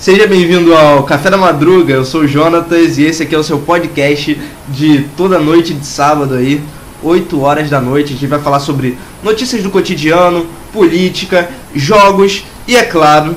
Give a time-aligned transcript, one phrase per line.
[0.00, 3.44] Seja bem-vindo ao Café da Madruga, eu sou o Jonatas e esse aqui é o
[3.44, 6.62] seu podcast de toda noite de sábado aí,
[7.02, 8.14] 8 horas da noite.
[8.14, 13.36] A gente vai falar sobre notícias do cotidiano, política, jogos e, é claro,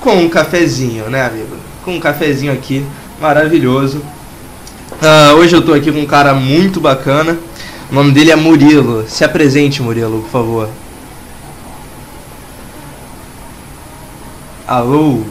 [0.00, 1.54] com um cafezinho, né, amigo?
[1.84, 2.82] Com um cafezinho aqui,
[3.20, 3.98] maravilhoso.
[3.98, 7.36] Uh, hoje eu tô aqui com um cara muito bacana.
[7.92, 9.04] O nome dele é Murilo.
[9.06, 10.68] Se apresente, Murilo, por favor.
[14.66, 15.24] Alô?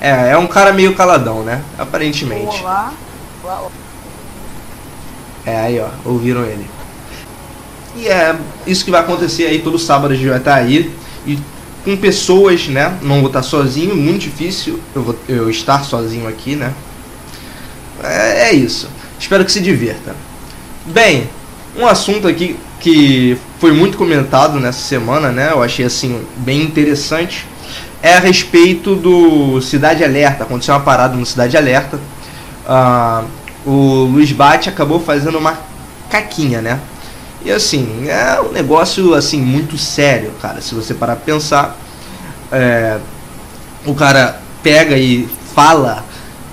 [0.00, 1.62] É, é um cara meio caladão, né?
[1.78, 2.60] Aparentemente.
[2.60, 2.92] Olá.
[3.42, 3.68] Olá.
[5.44, 6.68] É, aí ó, ouviram ele.
[7.96, 10.92] E é isso que vai acontecer aí todo sábado a gente vai estar aí.
[11.26, 11.38] E
[11.84, 12.96] com pessoas, né?
[13.02, 16.72] Não vou estar sozinho, muito difícil eu, vou, eu estar sozinho aqui, né?
[18.02, 18.88] É, é isso.
[19.18, 20.14] Espero que se divirta.
[20.86, 21.28] Bem,
[21.76, 25.50] um assunto aqui que foi muito comentado nessa semana, né?
[25.50, 27.46] Eu achei assim bem interessante
[28.02, 30.44] é a respeito do Cidade Alerta.
[30.44, 31.98] Aconteceu uma parada no Cidade Alerta.
[32.66, 33.24] Uh,
[33.66, 35.58] o Luiz Bate acabou fazendo uma
[36.10, 36.78] caquinha, né?
[37.44, 40.60] E assim, é um negócio assim muito sério, cara.
[40.60, 41.76] Se você parar pra pensar,
[42.50, 42.98] é,
[43.86, 46.04] o cara pega e fala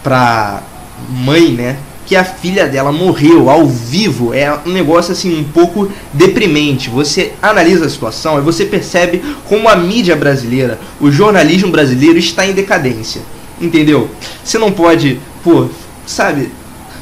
[0.03, 0.61] pra
[1.09, 1.77] mãe, né?
[2.05, 6.89] Que a filha dela morreu ao vivo é um negócio assim um pouco deprimente.
[6.89, 12.45] Você analisa a situação e você percebe como a mídia brasileira, o jornalismo brasileiro está
[12.45, 13.21] em decadência.
[13.59, 14.09] Entendeu?
[14.43, 15.67] Você não pode, pô,
[16.05, 16.51] sabe?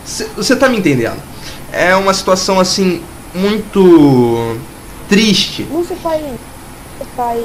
[0.05, 1.17] Você tá me entendendo?
[1.71, 3.01] É uma situação assim
[3.33, 4.55] muito
[5.09, 5.67] triste.
[5.69, 7.43] Não se faz, se faz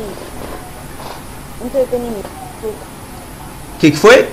[1.64, 2.28] entretenimento.
[2.62, 4.28] O que, que foi?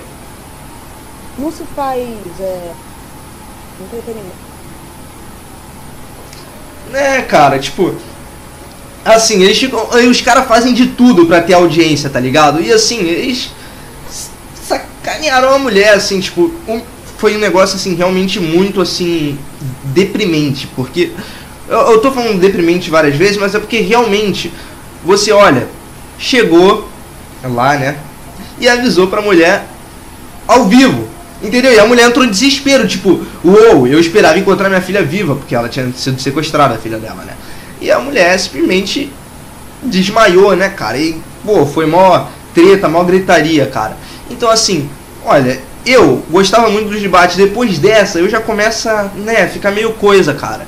[1.38, 2.00] Não se faz
[2.40, 2.72] é.
[6.92, 7.94] É, cara, tipo.
[9.04, 9.88] Assim, eles ficam.
[10.10, 12.60] Os caras fazem de tudo pra ter audiência, tá ligado?
[12.60, 13.50] E assim, eles
[14.66, 16.52] sacanearam a mulher, assim, tipo.
[16.66, 16.80] Um,
[17.18, 19.38] foi um negócio, assim, realmente muito, assim.
[19.84, 20.66] deprimente.
[20.74, 21.12] Porque.
[21.68, 24.52] Eu, eu tô falando deprimente várias vezes, mas é porque realmente.
[25.04, 25.68] Você olha,
[26.18, 26.88] chegou
[27.44, 27.96] lá, né?
[28.58, 29.66] E avisou pra mulher
[30.48, 31.05] ao vivo
[31.46, 31.72] Entendeu?
[31.72, 35.54] E a mulher entrou em desespero, tipo, uou, eu esperava encontrar minha filha viva, porque
[35.54, 37.34] ela tinha sido sequestrada, a filha dela, né?
[37.80, 39.12] E a mulher simplesmente
[39.80, 40.98] desmaiou, né, cara?
[40.98, 43.96] E, pô, foi mó treta, mó gritaria, cara.
[44.28, 44.88] Então, assim,
[45.24, 50.34] olha, eu gostava muito dos debates, depois dessa eu já começa, né, ficar meio coisa,
[50.34, 50.66] cara.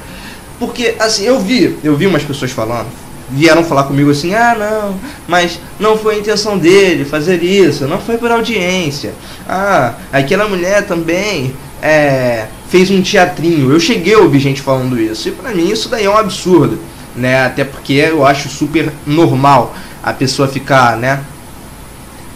[0.60, 2.86] Porque, assim, eu vi, eu vi umas pessoas falando,
[3.30, 7.98] vieram falar comigo assim: ah, não, mas não foi a intenção dele fazer isso, não
[7.98, 9.14] foi por audiência.
[9.48, 13.72] Ah, aquela mulher também é, fez um teatrinho.
[13.72, 16.78] Eu cheguei a ouvir gente falando isso, e pra mim isso daí é um absurdo,
[17.14, 17.44] né?
[17.44, 21.20] Até porque eu acho super normal a pessoa ficar, né,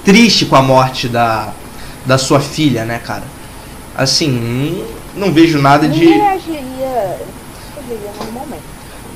[0.05, 1.53] triste com a morte da,
[2.05, 3.25] da sua filha, né, cara?
[3.97, 6.01] Assim, não vejo nada de.
[6.01, 7.19] Ninguém reagiria,
[7.77, 8.72] reagiria normalmente.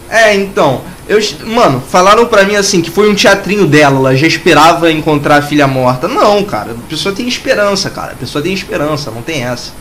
[0.09, 4.27] É, então, eu, mano, falaram pra mim assim que foi um teatrinho dela, ela já
[4.27, 6.09] esperava encontrar a filha morta.
[6.09, 8.13] Não, cara, a pessoa tem esperança, cara.
[8.13, 9.73] A pessoa tem esperança, não tem essa.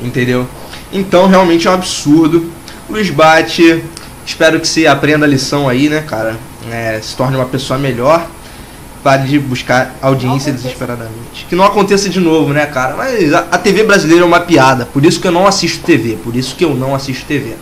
[0.00, 0.46] Entendeu?
[0.92, 2.50] Então, realmente é um absurdo.
[2.88, 3.82] Luiz Bate,
[4.24, 6.36] espero que você aprenda a lição aí, né, cara?
[6.70, 8.26] É, se torne uma pessoa melhor.
[9.02, 11.46] Pare de buscar audiência desesperadamente.
[11.48, 12.96] Que não aconteça de novo, né, cara?
[12.96, 14.84] Mas a, a TV brasileira é uma piada.
[14.86, 16.18] Por isso que eu não assisto TV.
[16.24, 17.54] Por isso que eu não assisto TV.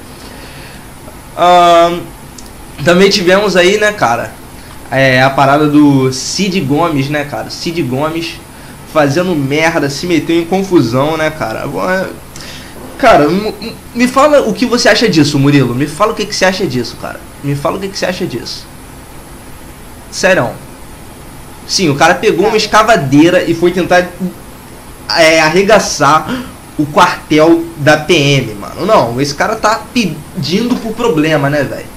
[1.37, 2.01] Uh,
[2.85, 4.33] também tivemos aí, né, cara,
[4.91, 7.51] é, a parada do Cid Gomes, né, cara?
[7.51, 8.41] Cid Gomes
[8.93, 11.65] fazendo merda, se meteu em confusão, né, cara?
[11.91, 12.07] É,
[12.97, 13.29] cara,
[13.95, 15.75] me fala o que você acha disso, Murilo.
[15.75, 17.19] Me fala o que, que você acha disso, cara.
[17.43, 18.65] Me fala o que, que você acha disso.
[20.11, 20.53] Serão.
[21.67, 24.07] Sim, o cara pegou uma escavadeira e foi tentar
[25.17, 26.45] é, arregaçar
[26.79, 28.64] o quartel da PM, mano.
[28.81, 31.95] Não, esse cara tá pedindo pro problema, né, velho?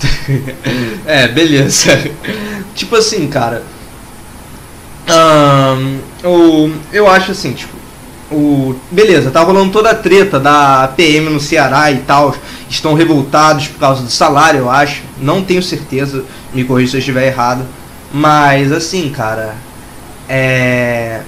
[1.06, 1.98] é, beleza.
[2.74, 3.62] tipo assim, cara.
[5.08, 7.78] Um, o, eu acho assim, tipo.
[8.30, 12.34] O, beleza, tá rolando toda a treta da PM no Ceará e tal.
[12.68, 15.02] Estão revoltados por causa do salário, eu acho.
[15.20, 16.24] Não tenho certeza,
[16.54, 17.66] me corrija se eu estiver errado.
[18.12, 19.56] Mas assim, cara.
[20.28, 21.22] É.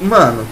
[0.00, 0.46] Mano,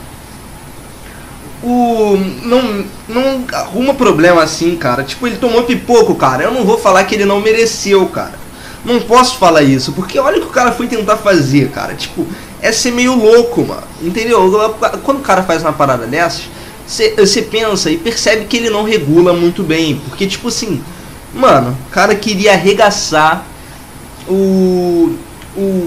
[1.66, 2.16] o.
[2.42, 5.02] Não, não arruma problema assim, cara.
[5.02, 6.44] Tipo, ele tomou pipoco, cara.
[6.44, 8.34] Eu não vou falar que ele não mereceu, cara.
[8.84, 11.94] Não posso falar isso, porque olha o que o cara foi tentar fazer, cara.
[11.94, 12.24] Tipo,
[12.62, 13.82] é ser meio louco, mano.
[14.00, 14.74] Entendeu?
[15.02, 16.44] Quando o cara faz uma parada dessas,
[16.86, 20.00] você pensa e percebe que ele não regula muito bem.
[20.08, 20.80] Porque, tipo assim,
[21.34, 23.44] mano, o cara queria arregaçar
[24.28, 25.16] o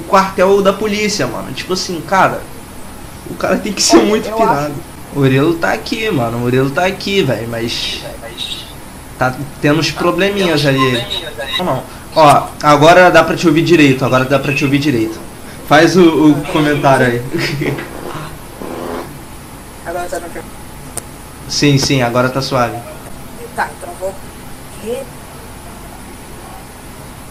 [0.10, 1.54] quartel da polícia, mano.
[1.54, 2.42] Tipo assim, cara,
[3.30, 4.74] o cara tem que ser muito pirado.
[5.16, 6.40] O tá aqui, mano.
[6.40, 8.04] O Orelo tá aqui, velho, mas
[9.18, 11.06] tá tendo uns probleminhas ali.
[11.60, 11.84] Não.
[12.16, 15.20] Ó, agora dá pra te ouvir direito, agora dá pra te ouvir direito.
[15.68, 17.24] Faz o, o comentário aí.
[19.86, 20.44] Agora tá no
[21.50, 22.78] sim, sim, agora tá suave.
[23.56, 24.14] Tá, então vou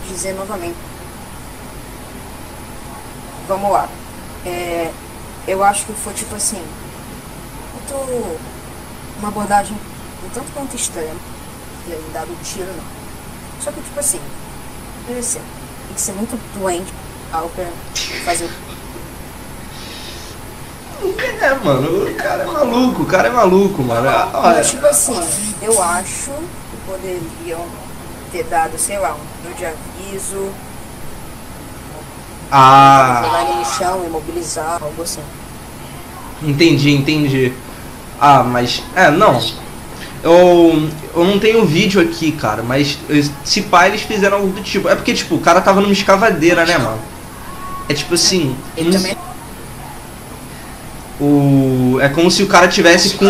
[0.08, 0.76] dizer novamente.
[3.46, 3.88] Vamos lá.
[4.44, 4.90] É,
[5.46, 6.60] eu acho que foi tipo assim.
[7.94, 9.76] Uma abordagem
[10.24, 11.14] um tanto quanto estranha.
[11.86, 12.84] Ter dado um tiro, não.
[13.62, 14.20] Só que tipo assim.
[15.06, 15.40] Tem que ser,
[15.86, 16.92] tem que ser muito doente
[17.32, 17.66] algo pra
[18.24, 18.68] fazer o
[21.40, 24.08] É, mano, o cara é maluco, o cara é maluco, mano.
[24.08, 25.18] Olha, Mas, tipo assim,
[25.62, 27.64] eu acho que poderiam
[28.32, 30.50] ter dado, sei lá, um número de aviso,
[32.48, 35.22] jogar ah, ele no chão, imobilizar, algo assim.
[36.42, 37.54] entendi, entendi.
[38.20, 39.40] Ah, mas, é, não.
[40.22, 42.98] Eu, eu não tenho vídeo aqui, cara, mas
[43.44, 44.88] se pá, eles fizeram algo do tipo.
[44.88, 46.98] É porque, tipo, o cara tava numa escavadeira, né, mano?
[47.88, 48.56] É tipo assim.
[48.76, 49.16] Ele um- também
[51.20, 53.26] o, é como se o cara tivesse com,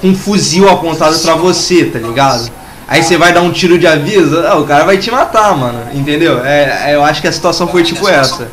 [0.00, 2.50] com um fuzil apontado pra você, tá ligado?
[2.88, 5.80] Aí você vai dar um tiro de aviso, ah, o cara vai te matar, mano,
[5.92, 6.44] entendeu?
[6.44, 8.48] É, é, eu acho que a situação foi tipo essa.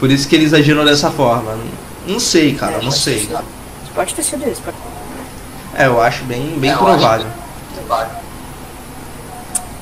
[0.00, 1.56] Por isso que eles agiram dessa forma.
[2.06, 3.28] Não sei, cara, não sei.
[3.96, 4.60] Pode ter sido isso.
[4.60, 4.76] Pode...
[5.74, 7.26] É, eu acho bem, bem provável.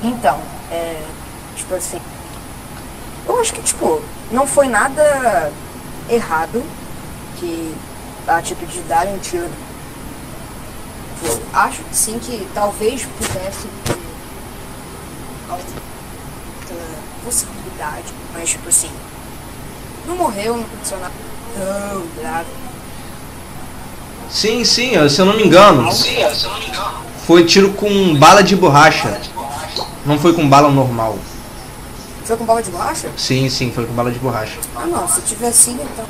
[0.01, 0.39] Então,
[0.71, 1.03] é.
[1.57, 2.01] Tipo assim.
[3.27, 4.01] Eu acho que, tipo,
[4.31, 5.51] não foi nada
[6.09, 6.63] errado
[7.37, 7.75] que
[8.25, 9.49] a atitude de dar um tiro.
[11.19, 13.97] Tipo, acho sim que talvez pudesse ter
[15.49, 15.81] alguma
[17.25, 18.91] possibilidade, mas tipo assim.
[20.07, 21.13] Não morreu, não aconteceu nada
[21.57, 22.64] tão grave.
[24.29, 25.89] Sim, sim, se eu não me engano,
[27.25, 29.19] foi tiro com bala de borracha.
[30.05, 31.17] Não foi com bala normal.
[32.23, 33.09] Foi com bala de borracha?
[33.15, 34.57] Sim, sim, foi com bala de borracha.
[34.75, 36.05] Ah não, se tiver sido então.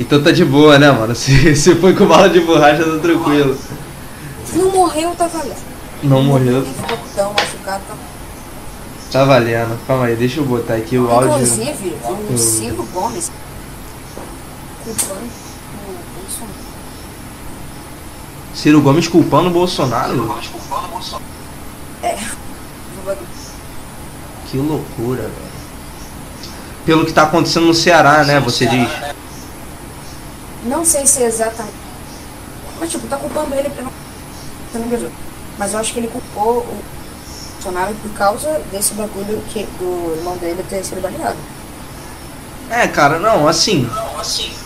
[0.00, 1.14] Então tá de boa, né, mano?
[1.16, 3.56] Se, se foi com bala de borracha, tá tranquilo.
[4.44, 5.62] Se não morreu, tá valendo.
[6.02, 7.94] Não morreu, ficou tão machucado, tá
[9.12, 9.78] tá valendo.
[9.86, 11.34] Calma aí, deixa eu botar aqui o áudio.
[11.34, 11.96] Inclusive,
[12.30, 13.30] o Ciro Gomes
[14.82, 15.32] o Bolsonaro.
[18.54, 20.36] Ciro Gomes culpando o Bolsonaro?
[22.02, 22.18] É.
[24.50, 25.52] Que loucura, velho.
[26.84, 28.40] Pelo que tá acontecendo no Ceará, né?
[28.40, 28.88] Você diz.
[30.64, 31.74] Não sei se é exatamente.
[32.78, 33.90] Mas tipo, tá culpando ele pelo.
[35.58, 36.82] Mas eu acho que ele culpou o
[37.54, 41.36] Bolsonaro por causa desse bagulho que, do irmão dele ter sido baleado.
[42.68, 43.88] É, cara, não, assim.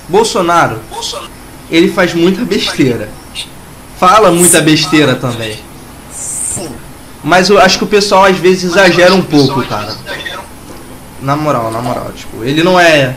[0.08, 0.80] Bolsonaro,
[1.70, 3.10] ele faz muita besteira.
[3.98, 5.58] Fala muita besteira também.
[6.12, 6.70] Sim.
[7.24, 9.96] Mas eu acho que o pessoal às vezes exagera um pouco, cara.
[11.20, 13.16] Na moral, na moral, tipo, ele não é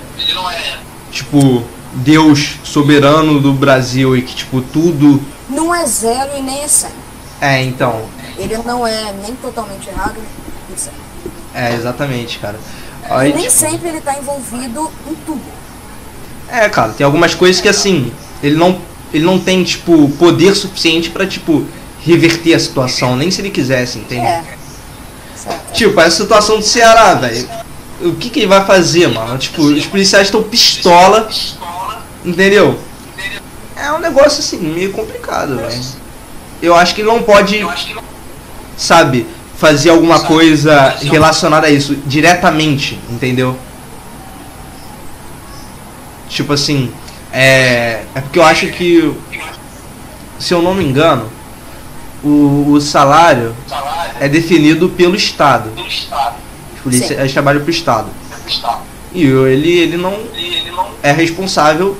[1.11, 6.67] tipo Deus soberano do Brasil e que tipo tudo Não é zero e nem é
[6.67, 6.89] cem.
[7.41, 8.03] é, então,
[8.37, 10.15] Ele não é nem totalmente errado,
[10.67, 10.97] nem certo.
[11.53, 12.59] é exatamente, cara.
[13.09, 15.41] Aí, nem tipo, sempre ele tá envolvido em tudo.
[16.47, 18.79] É, cara, tem algumas coisas que assim, ele não
[19.13, 21.65] ele não tem tipo poder suficiente pra tipo
[22.01, 24.25] reverter a situação, nem se ele quisesse, entende?
[24.25, 24.43] É.
[25.35, 25.73] Certo.
[25.73, 27.47] Tipo, essa situação do Ceará, velho.
[28.01, 29.37] O que que ele vai fazer, mano?
[29.37, 31.29] Tipo, os policiais estão pistola,
[32.23, 32.79] entendeu?
[33.75, 35.81] É um negócio assim, meio complicado, velho.
[36.61, 37.65] Eu acho que ele não pode,
[38.77, 39.25] sabe,
[39.57, 43.57] fazer alguma coisa relacionada a isso diretamente, entendeu?
[46.29, 46.91] Tipo assim,
[47.31, 49.13] é, é porque eu acho que,
[50.39, 51.29] se eu não me engano,
[52.23, 53.55] o, o salário
[54.19, 55.71] é definido pelo Estado.
[55.77, 58.09] Os policiais trabalham pro Estado.
[59.11, 60.17] E ele, ele não
[61.01, 61.97] é responsável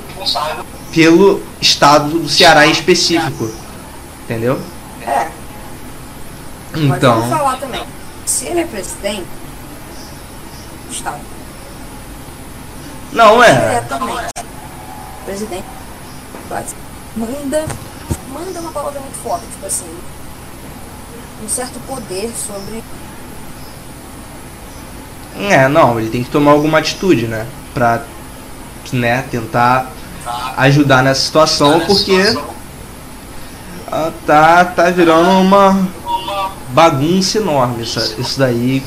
[0.92, 3.50] pelo Estado do Ceará em específico.
[4.24, 4.60] Entendeu?
[5.02, 5.28] É.
[6.72, 7.28] Mas Então.
[7.28, 7.82] falar também.
[8.24, 9.26] Se ele é presidente
[10.86, 11.18] do Estado,
[13.12, 13.52] Não é.
[13.52, 14.28] diretamente,
[15.20, 15.64] o presidente
[17.16, 17.64] manda,
[18.32, 19.86] manda uma palavra muito forte, tipo assim,
[21.44, 22.82] um certo poder sobre.
[25.38, 27.46] É, não, ele tem que tomar alguma atitude, né?
[27.72, 28.02] Pra
[28.92, 29.90] né, tentar
[30.56, 32.36] ajudar nessa situação, porque
[33.90, 35.88] ah, tá, tá virando uma
[36.70, 38.82] bagunça enorme isso, isso daí.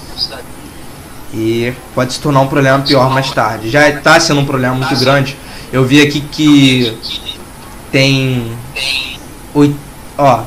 [1.34, 3.70] E pode se tornar um problema pior mais tarde.
[3.70, 5.36] Já está sendo um problema muito grande.
[5.74, 6.96] Eu vi aqui que
[7.92, 8.56] tem
[9.56, 9.76] oito,
[10.16, 10.44] ó,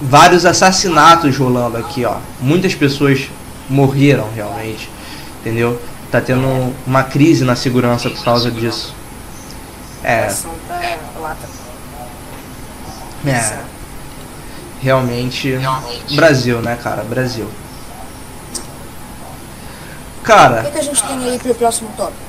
[0.00, 2.16] vários assassinatos rolando aqui, ó.
[2.40, 3.30] Muitas pessoas
[3.70, 4.90] morreram realmente,
[5.40, 5.80] entendeu?
[6.10, 8.92] Tá tendo uma crise na segurança por causa disso.
[10.02, 10.34] É.
[13.24, 13.58] É.
[14.80, 15.54] Realmente,
[16.16, 17.04] Brasil, né, cara?
[17.04, 17.48] Brasil.
[20.24, 20.66] Cara.
[20.66, 22.27] O que, a gente tem aí pro próximo tópico?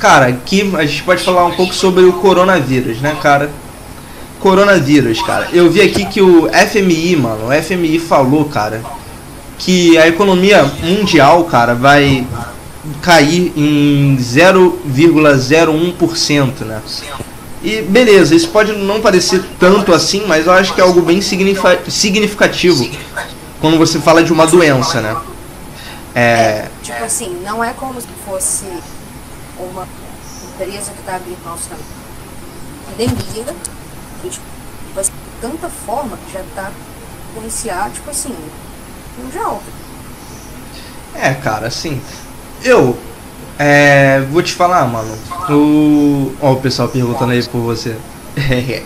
[0.00, 3.50] Cara, aqui a gente pode falar um pouco sobre o coronavírus, né, cara?
[4.40, 5.50] Coronavírus, cara.
[5.52, 8.82] Eu vi aqui que o FMI, mano, o FMI falou, cara,
[9.58, 12.26] que a economia mundial, cara, vai
[13.02, 16.80] cair em 0,01%, né?
[17.62, 21.20] E beleza, isso pode não parecer tanto assim, mas eu acho que é algo bem
[21.20, 22.88] significativo
[23.60, 25.14] quando você fala de uma doença, né?
[26.14, 26.22] É...
[26.22, 28.64] é tipo assim, não é como se fosse
[29.64, 29.86] uma
[30.54, 31.68] empresa que está abrindo nosso
[32.86, 33.54] pandemia,
[34.22, 34.44] que tipo,
[34.94, 36.70] vai ser de tanta forma que já está
[37.30, 38.34] influenciar, tipo assim,
[39.18, 39.62] mundial.
[41.14, 42.00] É, cara, assim,
[42.62, 42.96] eu
[43.58, 45.14] é, vou te falar, mano.
[45.50, 46.32] O.
[46.40, 47.96] Ó, o pessoal perguntando aí por você.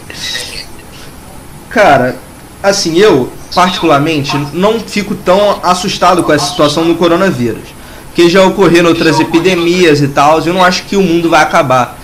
[1.70, 2.16] Cara,
[2.62, 7.68] assim, eu, particularmente, não fico tão assustado com essa situação do coronavírus.
[8.14, 11.42] Porque já ocorreram outras epidemias e tal, e eu não acho que o mundo vai
[11.42, 11.98] acabar.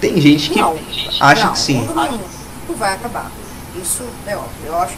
[0.00, 0.78] Tem gente que não,
[1.20, 1.86] acha não, que sim.
[1.94, 2.20] Não,
[2.68, 3.30] não vai acabar.
[3.76, 4.50] Isso é óbvio.
[4.64, 4.94] Eu acho,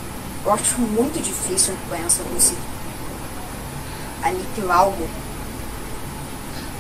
[0.47, 2.61] eu acho muito difícil a doença conseguir
[4.23, 5.09] aniquilar algo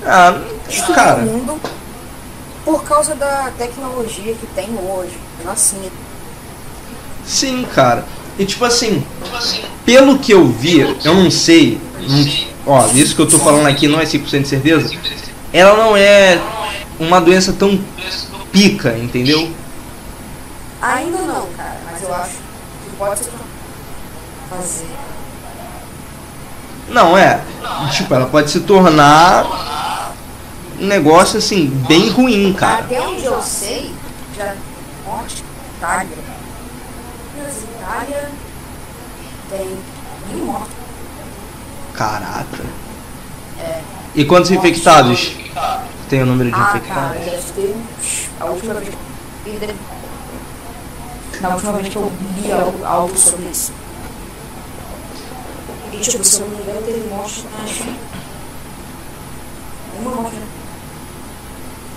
[0.07, 0.41] ah,
[0.95, 1.23] cara.
[1.23, 1.61] Mundo
[2.65, 5.91] por causa da tecnologia que tem hoje, assim.
[7.27, 8.05] Sim, cara.
[8.39, 9.05] E tipo assim,
[9.85, 12.27] pelo que eu vi, eu não sei, não,
[12.67, 14.97] ó, isso que eu tô falando aqui não é 5% de certeza,
[15.53, 16.41] ela não é
[16.99, 17.79] uma doença tão
[18.51, 19.51] pica, entendeu?
[20.83, 23.23] Ainda não, cara, mas eu acho que pode
[24.51, 24.87] fazer.
[26.89, 27.41] Não, é.
[27.93, 30.13] Tipo, ela pode se tornar
[30.79, 32.85] um negócio assim, bem ruim, cara.
[32.85, 33.93] Até onde eu sei,
[34.37, 34.55] já
[35.07, 35.43] morte
[35.77, 36.19] Itália.
[37.85, 38.31] Itália
[39.51, 39.79] tem
[40.31, 40.75] mil mortos.
[41.93, 42.65] Caraca.
[43.61, 43.83] É.
[44.15, 45.37] E quantos morte infectados?
[46.09, 47.19] Tem o número de ah, infectados?
[47.19, 47.77] Cara, deve ter
[48.41, 48.95] a última vez
[51.41, 52.13] na última vez que eu
[52.43, 53.73] li algo, algo sobre isso.
[55.93, 57.99] E tipo, se eu não me engano, teve morte na China.
[60.01, 60.37] Uma morte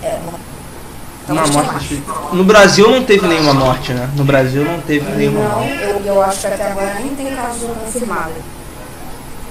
[0.03, 0.56] é, uma
[1.33, 2.03] morte.
[2.31, 4.09] No Brasil não teve nenhuma morte, né?
[4.15, 5.81] No Brasil não teve nenhuma não, morte.
[5.81, 8.31] Eu, eu acho que até agora nem tem caso confirmado.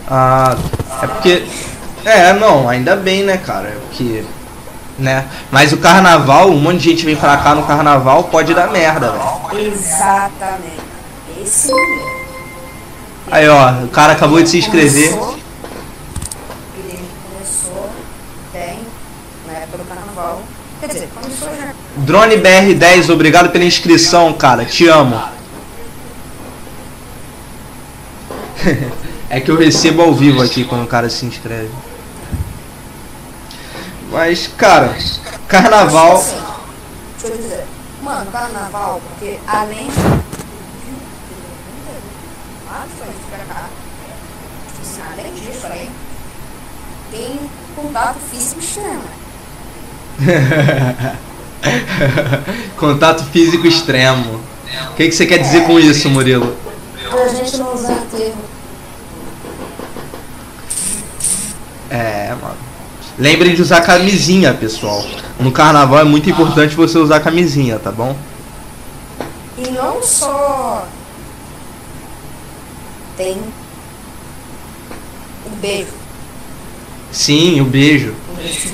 [0.09, 0.57] Ah,
[1.03, 1.47] é porque.
[2.05, 3.69] É, não, ainda bem, né, cara?
[3.69, 4.25] É porque.
[4.99, 5.27] Né?
[5.51, 9.13] Mas o carnaval, um monte de gente vem pra cá no carnaval, pode dar merda,
[9.13, 9.73] velho.
[9.73, 10.81] Exatamente.
[11.43, 12.17] Esse mesmo.
[13.31, 15.11] Aí, ó, o cara acabou de se inscrever.
[15.11, 15.46] Começou
[21.97, 24.65] Drone BR10, obrigado pela inscrição, cara.
[24.65, 25.21] Te amo.
[29.31, 31.71] é que eu recebo ao vivo aqui quando o cara se inscreve.
[34.11, 34.97] Mas, cara,
[35.49, 36.17] carnaval.
[36.17, 36.37] Assim,
[37.21, 37.65] deixa eu dizer.
[38.03, 39.89] Mano, carnaval, porque além.
[45.13, 45.91] Além disso aí,
[47.11, 49.26] tem contato físico extremo.
[52.77, 54.41] Contato físico extremo.
[54.91, 56.57] O que, que você quer dizer com isso, Murilo?
[57.13, 58.43] A gente não usar termo.
[61.91, 62.57] É, mano.
[63.19, 65.03] Lembrem de usar camisinha, pessoal.
[65.41, 68.15] No carnaval é muito importante você usar camisinha, tá bom?
[69.57, 70.87] E não só
[73.17, 73.39] tem
[75.47, 75.93] o beijo.
[77.11, 78.15] Sim, o beijo.
[78.31, 78.69] O beijo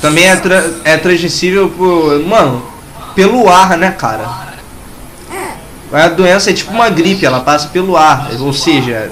[0.00, 2.18] também é, tra é transmissível por.
[2.20, 2.62] Mano,
[3.14, 4.50] pelo ar, né, cara?
[5.92, 8.30] A doença é tipo uma gripe, ela passa pelo ar.
[8.40, 9.10] Ou seja,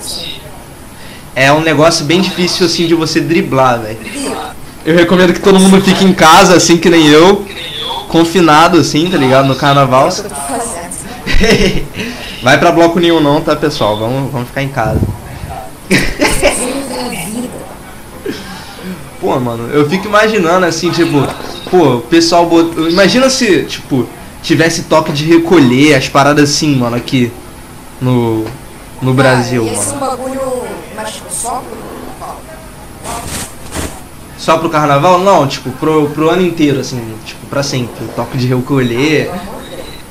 [1.34, 3.98] é um negócio bem difícil assim de você driblar, velho.
[4.84, 7.44] Eu recomendo que todo mundo fique em casa, assim que nem eu.
[8.08, 9.46] Confinado, assim, tá ligado?
[9.46, 10.08] No carnaval.
[12.42, 13.98] Vai pra bloco nenhum não, tá pessoal?
[13.98, 15.00] Vamos, vamos ficar em casa.
[19.28, 21.18] Pô, mano, eu fico imaginando assim, tipo,
[21.70, 22.88] pô, o pessoal botou.
[22.88, 24.08] Imagina se, tipo,
[24.42, 27.30] tivesse toque de recolher as paradas assim, mano, aqui
[28.00, 28.46] no,
[29.02, 30.00] no Brasil, esse mano.
[30.00, 30.62] bagulho,
[30.96, 31.62] mas só
[34.38, 35.18] Só pro carnaval?
[35.18, 38.06] Não, tipo, pro, pro ano inteiro, assim, tipo, pra sempre.
[38.06, 39.30] O toque de recolher.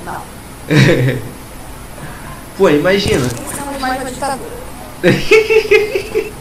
[0.06, 0.22] Não.
[2.56, 3.28] Pô, imagina.
[3.80, 4.58] Uma ditadura.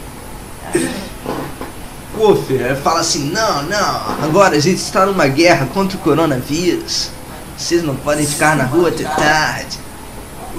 [2.17, 7.11] Pô, filho, fala assim, não, não, agora a gente está numa guerra contra o coronavírus.
[7.55, 9.77] Vocês não podem ficar na rua até tarde.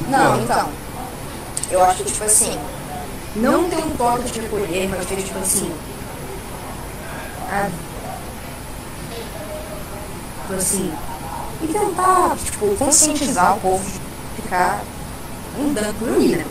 [0.08, 0.68] Não, então.
[1.68, 2.56] Eu acho que, tipo assim,
[3.34, 5.72] não tem um toque de recolher, mas tem, tipo assim.
[7.50, 7.68] A...
[10.42, 10.92] Tipo assim.
[11.60, 14.80] E tentar, tipo, conscientizar o povo de ficar
[15.58, 16.46] andando por aí, né?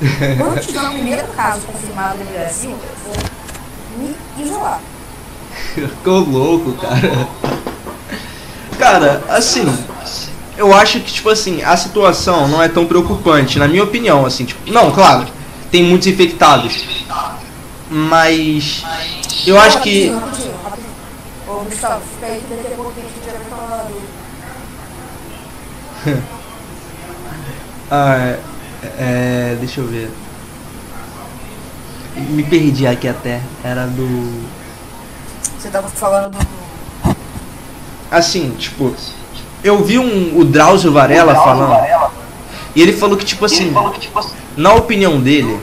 [0.38, 3.39] Quando tiver o primeiro caso confirmado no Brasil, eu vou
[3.96, 4.80] me isolar.
[5.74, 7.28] Ficou louco, cara.
[8.78, 9.66] Cara, assim,
[10.56, 14.44] eu acho que, tipo assim, a situação não é tão preocupante, na minha opinião, assim,
[14.44, 15.26] tipo, não, claro,
[15.70, 16.84] tem muitos infectados.
[17.90, 18.82] Mas
[19.46, 20.08] eu acho que.
[20.08, 20.90] Rapidinho, rapidinho, rapidinho.
[21.48, 24.00] Ô, Gustavo, fica aí que daqui a pouco a gente já vai falar do.
[27.92, 28.38] Ah, é,
[28.84, 30.08] é, deixa eu ver.
[32.28, 33.40] Me perdi aqui até.
[33.64, 34.42] Era do.
[35.58, 36.60] Você tava falando do.
[38.10, 38.94] Assim, tipo,
[39.62, 42.10] eu vi um, o Drauzio Varela falando.
[42.74, 43.72] E ele falou que, tipo assim,
[44.56, 45.58] na opinião dele,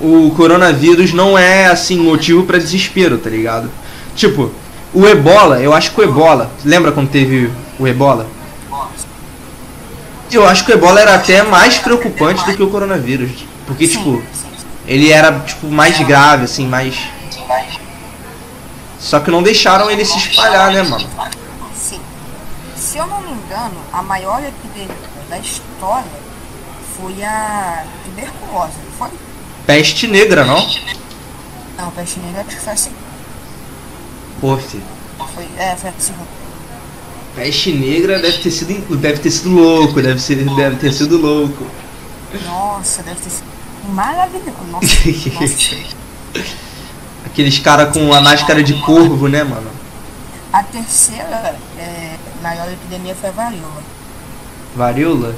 [0.00, 3.70] o coronavírus não é, assim, motivo pra desespero, tá ligado?
[4.14, 4.50] Tipo,
[4.92, 6.50] o ebola, eu acho que o ebola.
[6.64, 8.26] Lembra quando teve o ebola?
[10.30, 13.30] Eu acho que o ebola era até mais preocupante do que o coronavírus.
[13.66, 14.22] Porque, tipo,
[14.86, 16.96] ele era, tipo, mais grave, assim, mais.
[18.98, 21.08] Só que não deixaram ele se espalhar, né, mano?
[21.74, 22.00] Sim.
[22.76, 24.96] Se eu não me engano, a maior epidemia
[25.28, 26.04] da história
[26.96, 29.10] foi a tuberculose, não foi?
[29.66, 30.64] Peste negra, não?
[31.76, 33.06] Não, peste negra acho que foi a segunda.
[34.40, 34.82] Pô, filho.
[35.34, 36.28] Foi, é, foi a segunda.
[37.34, 41.66] Peste negra deve ter sido, deve ter sido louco, deve, ser, deve ter sido louco.
[42.46, 43.55] Nossa, deve ter sido
[43.86, 44.56] maravilhoso.
[44.70, 45.76] Nossa, nossa.
[47.24, 49.70] Aqueles caras com a máscara de corvo, né, mano?
[50.52, 53.82] A terceira é, maior epidemia foi a varíola.
[54.74, 55.34] Varíola?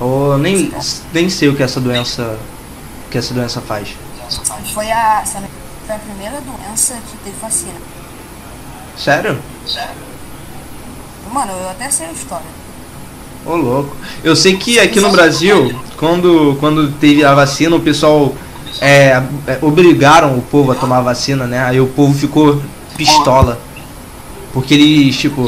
[0.00, 0.72] Oh, nem,
[1.12, 2.38] nem sei o que essa doença.
[3.10, 3.96] Que essa doença faz.
[4.72, 7.80] Foi a, foi a primeira doença que teve vacina.
[8.96, 9.40] Sério?
[11.32, 12.57] Mano, eu até sei a história.
[13.48, 13.96] Ô louco.
[14.22, 18.34] Eu sei que aqui no Brasil, quando, quando teve a vacina, o pessoal
[18.80, 21.64] é, é, obrigaram o povo a tomar a vacina, né?
[21.64, 22.62] Aí o povo ficou
[22.96, 23.58] pistola.
[24.52, 25.46] Porque eles, tipo,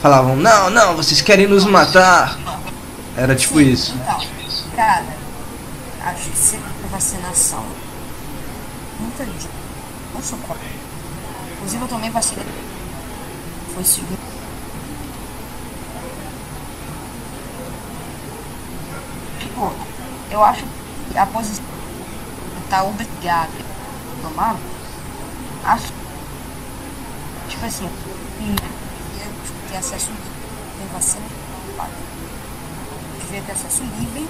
[0.00, 2.38] falavam, não, não, vocês querem nos matar.
[3.16, 3.94] Era tipo Sim, isso.
[3.94, 4.20] Então,
[4.74, 5.04] cara,
[6.04, 7.64] acho que sempre a vacinação.
[8.98, 9.48] Muita gente.
[10.14, 10.62] Não sou contra.
[11.56, 12.42] Inclusive eu tomei vacina.
[13.74, 14.18] Foi segundo.
[19.40, 19.72] Tipo,
[20.30, 20.64] eu acho
[21.10, 24.56] que a posição de tá obrigado a tomar.
[25.64, 25.92] Acho.
[27.48, 27.88] Tipo assim,
[28.40, 30.38] e ter acesso livre.
[30.92, 31.38] Vacina
[33.28, 34.26] devia ter acesso livre,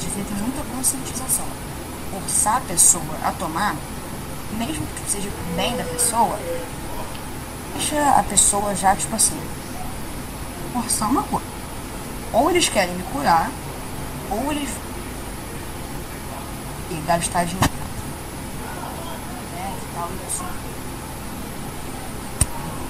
[0.00, 1.46] devia ter muita conscientização.
[2.10, 3.76] Forçar a pessoa a tomar,
[4.52, 6.38] mesmo que seja pro bem da pessoa,
[7.74, 9.38] deixa a pessoa já, tipo assim,
[10.72, 11.46] forçar uma coisa.
[12.32, 13.50] Ou eles querem me curar,
[14.30, 14.68] ou eles
[16.90, 17.68] e gastar dinheiro.
[19.54, 20.44] Né, e tal, e assim.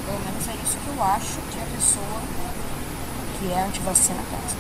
[0.07, 2.21] Pelo menos é isso que eu acho que a pessoa
[3.39, 4.57] que é antivacina pensa.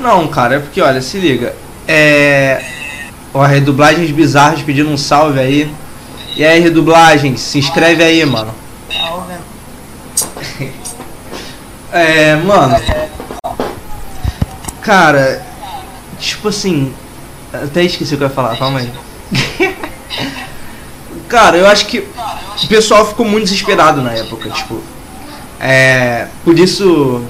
[0.00, 1.54] Não, cara, é porque, olha, se liga.
[1.86, 2.64] É.
[3.32, 5.74] Ó, redublagens bizarras pedindo um salve aí.
[6.36, 8.54] E aí, redublagem, se inscreve aí, mano.
[9.12, 9.44] Ouvindo?
[11.92, 12.74] É, mano.
[14.80, 15.46] Cara,
[16.18, 16.92] tipo assim.
[17.62, 18.92] Até esqueci o que eu ia falar, calma aí.
[21.28, 24.82] Cara, eu acho que o pessoal ficou muito desesperado na época, tipo.
[25.60, 26.28] É.
[26.44, 27.24] Por isso.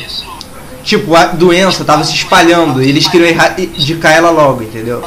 [0.82, 5.02] Tipo, a doença tava se espalhando e eles queriam erradicar ela logo, entendeu?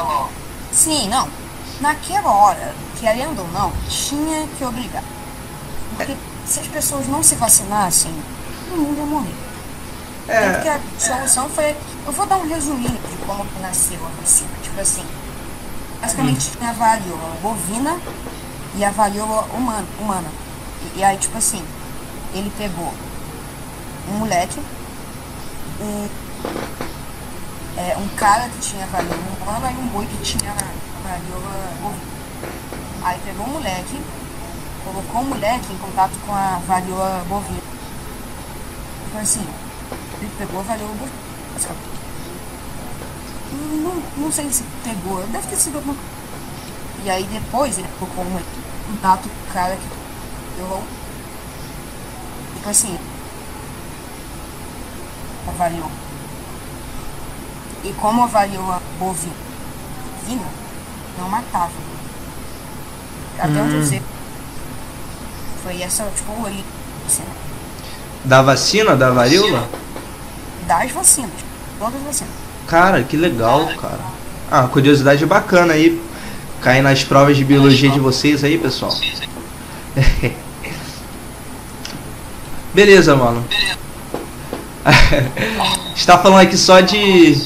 [0.72, 1.28] Sim, não.
[1.80, 5.04] Naquela hora, querendo ou não, tinha que obrigar.
[5.96, 6.14] Porque
[6.48, 8.12] se as pessoas não se vacinassem,
[8.70, 9.47] todo mundo ia morrer.
[10.28, 10.74] Tanto que É.
[10.74, 11.76] a solução foi.
[12.06, 14.50] Eu vou dar um resuminho de como que nasceu a vacina.
[14.62, 15.06] Tipo assim,
[16.02, 17.98] basicamente tinha a varíola bovina
[18.76, 19.88] e a varíola humana.
[20.00, 20.28] humana.
[20.96, 21.64] E, e aí, tipo assim,
[22.34, 22.94] ele pegou
[24.10, 24.60] um moleque,
[25.82, 26.10] um,
[27.78, 30.54] é, um cara que tinha varíola humana e um boi que tinha
[31.04, 32.18] varíola bovina.
[33.04, 34.02] Aí pegou um moleque
[34.84, 37.62] colocou o moleque em contato com a varíola bovina.
[39.08, 39.46] Então assim,
[40.22, 41.76] ele pegou a varíola bovina.
[43.84, 46.18] Não, não sei se pegou, deve ter sido alguma coisa.
[47.04, 48.40] E aí depois ele colocou um
[48.92, 50.84] contato com o cara que eu
[52.56, 52.98] tipo assim
[55.48, 55.90] avaliou.
[57.84, 59.34] E como avaliou a bovina,
[61.18, 61.72] não matava.
[63.40, 63.86] Até onde eu Hum.
[63.86, 64.02] sei.
[65.64, 66.64] Foi essa, tipo, ali,
[67.06, 67.24] assim,
[68.24, 69.70] Da vacina, da varíola?
[70.68, 71.32] Das vacinas.
[71.80, 72.34] Todas as vacinas.
[72.68, 74.00] Cara, que legal, cara.
[74.52, 76.02] Ah, curiosidade bacana aí.
[76.62, 78.94] Cair nas provas de biologia de vocês aí, pessoal.
[82.74, 83.46] Beleza, mano.
[85.96, 87.42] Está falando aqui só de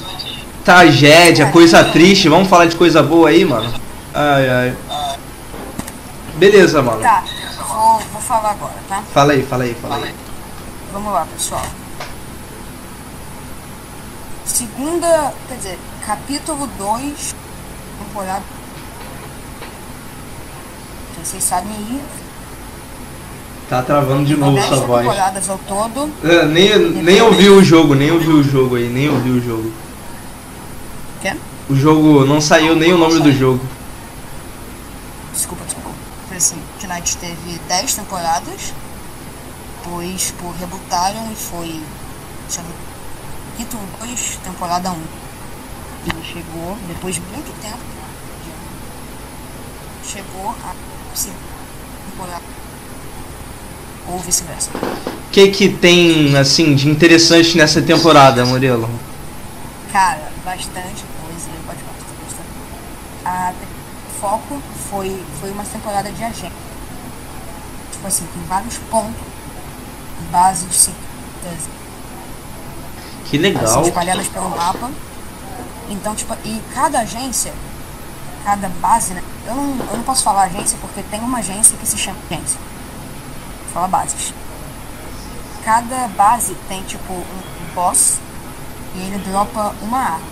[0.63, 2.29] tragédia, coisa triste.
[2.29, 3.73] Vamos falar de coisa boa aí, mano?
[4.13, 4.75] Ai, ai.
[6.35, 7.01] Beleza, mano.
[7.01, 7.23] Tá,
[7.67, 9.03] vou, vou falar agora, tá?
[9.13, 10.13] Fala aí, fala aí, fala aí.
[10.91, 11.65] Vamos lá, pessoal.
[14.51, 17.35] Segunda, quer dizer, capítulo 2,
[17.99, 18.43] temporada.
[21.23, 22.01] Vocês sabem aí,
[23.69, 25.07] Tá travando de novo 10 sua voz.
[25.07, 26.11] temporadas ao todo.
[26.25, 29.71] É, nem, nem ouvi o jogo, nem ouvi o jogo aí, nem ouvi o jogo.
[31.21, 31.33] Quê?
[31.69, 33.65] O jogo não saiu nem o nome do jogo.
[35.31, 35.91] Desculpa, desculpa.
[36.27, 38.73] Foi assim, Knight teve 10 temporadas,
[39.81, 41.81] depois por rebutaram e foi
[42.49, 42.67] chama,
[43.51, 44.95] capítulo 2, temporada 1.
[46.07, 47.77] Ele chegou, depois de muito tempo,
[50.05, 51.39] chegou a segunda
[52.09, 52.43] temporada.
[54.07, 54.71] Ou vice-versa.
[54.73, 58.89] O que que tem, assim, de interessante nessa temporada, Murilo?
[59.91, 62.49] Cara, bastante coisa, pode falar bastante.
[63.25, 66.51] A o foco foi, foi uma temporada de agente.
[67.91, 69.21] Tipo assim, tem vários pontos,
[70.31, 71.80] bases secretas,
[73.31, 73.63] Que legal.
[73.63, 74.91] assim, espalhadas pelo mapa.
[75.89, 77.53] Então, tipo, e cada agência,
[78.43, 79.23] cada base, né?
[79.47, 82.59] Eu não, eu não posso falar agência porque tem uma agência que se chama agência.
[83.63, 84.33] Vou falar bases.
[85.63, 88.19] Cada base tem, tipo, um boss
[88.95, 90.31] e ele dropa uma arma.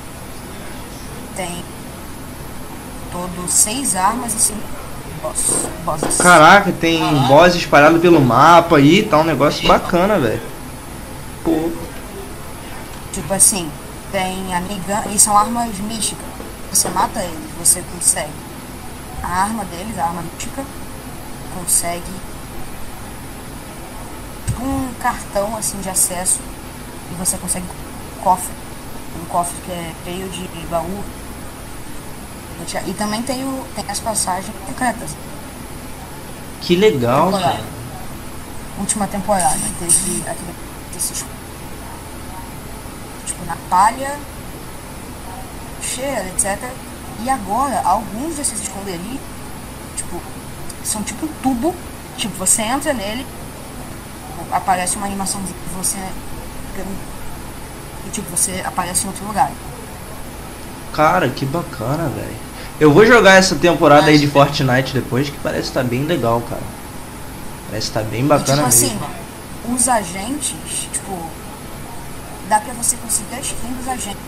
[1.37, 1.63] Tem
[3.11, 4.79] todo seis armas e cinco
[5.21, 6.17] boss, bosses.
[6.17, 10.41] Caraca, tem boss espalhado pelo mapa aí, tá um negócio bacana, velho.
[11.43, 11.71] Pô,
[13.19, 13.69] Tipo assim,
[14.13, 16.25] tem a Nigan, e são armas místicas.
[16.71, 18.31] Você mata eles, você consegue.
[19.21, 20.63] A arma deles, a arma mística,
[21.53, 22.13] consegue
[24.61, 26.39] um cartão assim de acesso
[27.11, 28.53] e você consegue um cofre.
[29.21, 31.03] Um cofre que é cheio de baú.
[32.87, 35.11] E também tem, o, tem as passagens secretas.
[36.61, 37.59] que legal, cara.
[38.79, 40.55] Última temporada, teve aquele,
[40.95, 41.25] esses
[43.45, 44.19] na palha,
[45.81, 46.57] cheira, etc.
[47.21, 49.19] E agora, alguns desses esconderios,
[49.95, 50.21] tipo,
[50.83, 51.75] são tipo um tubo,
[52.17, 53.25] tipo, você entra nele,
[54.51, 55.97] aparece uma animação de você
[58.05, 59.51] e tipo, você aparece em outro lugar.
[60.93, 62.37] Cara, que bacana, velho.
[62.79, 66.63] Eu vou jogar essa temporada aí de Fortnite depois, que parece estar bem legal, cara.
[67.67, 69.09] Parece estar bem E, bacana tipo assim, mesmo.
[69.63, 70.55] os agentes,
[70.91, 71.31] tipo,
[72.49, 74.19] dá pra você conseguir a skin dos agentes.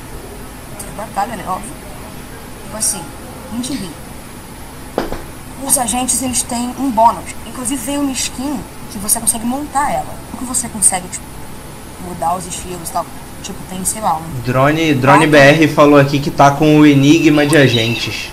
[0.79, 1.43] De batalha, né?
[1.47, 1.71] Óbvio.
[2.65, 3.01] Tipo assim,
[3.53, 3.89] MTV.
[5.65, 7.36] Os agentes, eles têm um bônus.
[7.47, 8.60] Inclusive, veio uma skin
[8.91, 10.15] que você consegue montar ela.
[10.34, 11.25] O que você consegue, tipo,
[12.07, 13.05] mudar os estilos e tal.
[13.43, 17.45] Tipo, tem, sei lá, um Drone, Drone BR falou aqui que tá com o enigma
[17.45, 18.31] de agentes.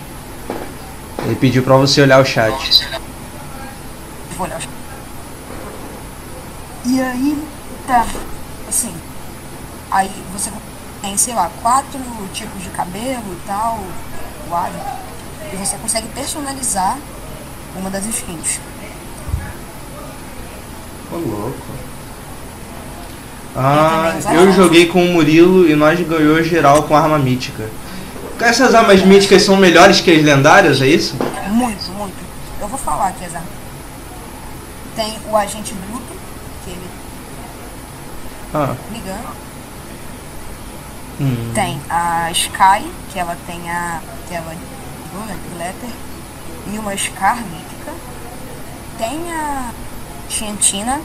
[1.24, 2.86] Ele pediu pra você olhar o chat.
[4.36, 4.60] Vou olhar.
[6.84, 7.42] E aí,
[7.86, 8.06] tá,
[8.68, 8.94] assim,
[9.90, 10.50] aí você
[11.00, 12.00] tem, sei lá, quatro
[12.32, 13.80] tipos de cabelo e tal,
[14.48, 14.80] quadro,
[15.52, 16.98] e você consegue personalizar
[17.76, 18.60] uma das skins.
[21.12, 21.56] Ô louco.
[23.56, 27.68] Ah, Eu joguei com o Murilo e nós ganhou geral com arma mítica.
[28.40, 31.16] Essas armas míticas são melhores que as lendárias, é isso?
[31.50, 32.14] Muito, muito.
[32.60, 33.50] Eu vou falar aqui as armas.
[34.94, 36.12] Tem o agente bruto,
[36.64, 36.88] que ele
[38.54, 39.47] Ah, ligando.
[41.20, 41.52] Hum.
[41.54, 45.90] Tem a Sky, que ela tem a tela de Letter,
[46.72, 47.92] e uma Scar mítica.
[48.98, 49.70] Tem a
[50.28, 51.00] Tiantina,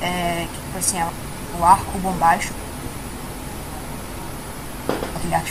[0.00, 1.12] é, que tipo assim, ela-
[1.58, 2.54] o arco bombástico.
[5.16, 5.48] Aquele arco.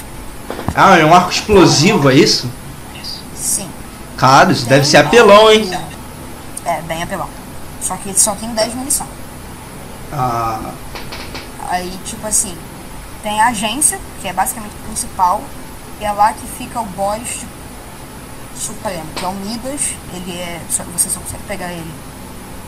[0.76, 2.50] Ah, é um arco explosivo, é isso?
[3.36, 3.70] Sim.
[4.18, 5.70] Cara, isso deve Tem ser apelão, hein?
[6.66, 7.30] É, bem apelão.
[7.82, 9.08] Só que só tem 10 munição.
[10.12, 10.60] Ah,
[11.70, 12.56] Aí, tipo assim,
[13.24, 15.42] tem a agência, que é basicamente o principal,
[16.00, 17.46] e é lá que fica o boss
[18.56, 19.82] supremo, que é o Midas.
[20.14, 20.62] Ele é.
[20.70, 21.92] Só, você só consegue pegar ele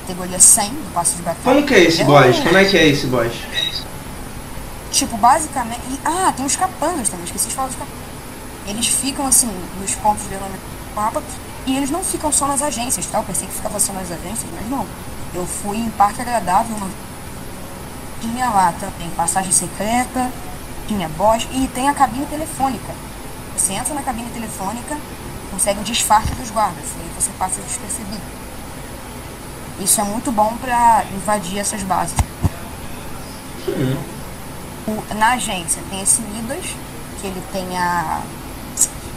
[0.08, 1.41] categoria 100 do passe de batalha.
[1.44, 2.39] como que é esse Ele boss?
[2.39, 3.34] Como é que é esse boss?
[4.91, 5.82] Tipo, basicamente.
[5.89, 8.06] e- ah, tem os capangas também, esqueci de falar dos capangas.
[8.68, 11.24] Eles ficam assim, nos pontos de denominação do mapa,
[11.65, 13.18] e eles não ficam só nas agências, tá?
[13.18, 14.86] Eu pensei que ficava só nas agências, mas não.
[15.34, 16.89] Eu fui em Parque Agradável, uma...
[18.22, 20.32] tinha lá também passagem secreta,
[20.88, 22.93] tinha boss, e tem a cabine telefônica.
[23.58, 24.98] Você entra na cabine telefônica,
[25.52, 28.21] consegue o disfarce dos guardas, e aí você passa despercebido.
[29.80, 32.15] Isso é muito bom pra invadir essas bases.
[34.88, 36.63] O- na agência tem esse Midas,
[37.19, 38.21] que ele tem a.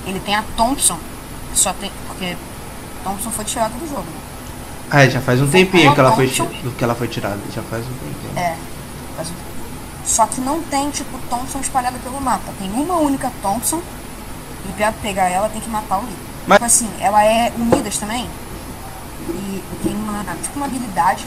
[0.06, 0.98] Ele tem a Thompson,
[1.52, 1.92] que só tem.
[2.06, 2.36] Porque
[3.04, 4.20] Thompson foi tirada do jogo, né?
[4.90, 7.38] Ah, já faz um tempinho que ela foi, que ela foi tirada.
[7.54, 8.38] Já faz um tempinho.
[8.38, 8.56] É.
[9.16, 9.47] faz um-
[10.08, 12.50] Só que não tem, tipo, Thompson espalhada pelo mapa.
[12.58, 13.80] Tem uma única Thompson.
[14.68, 16.16] E pra pegar ela tem que matar o líder.
[16.46, 18.28] Mas- Tipo assim, ela é unidas também.
[19.28, 21.24] E tem uma, tipo, uma habilidade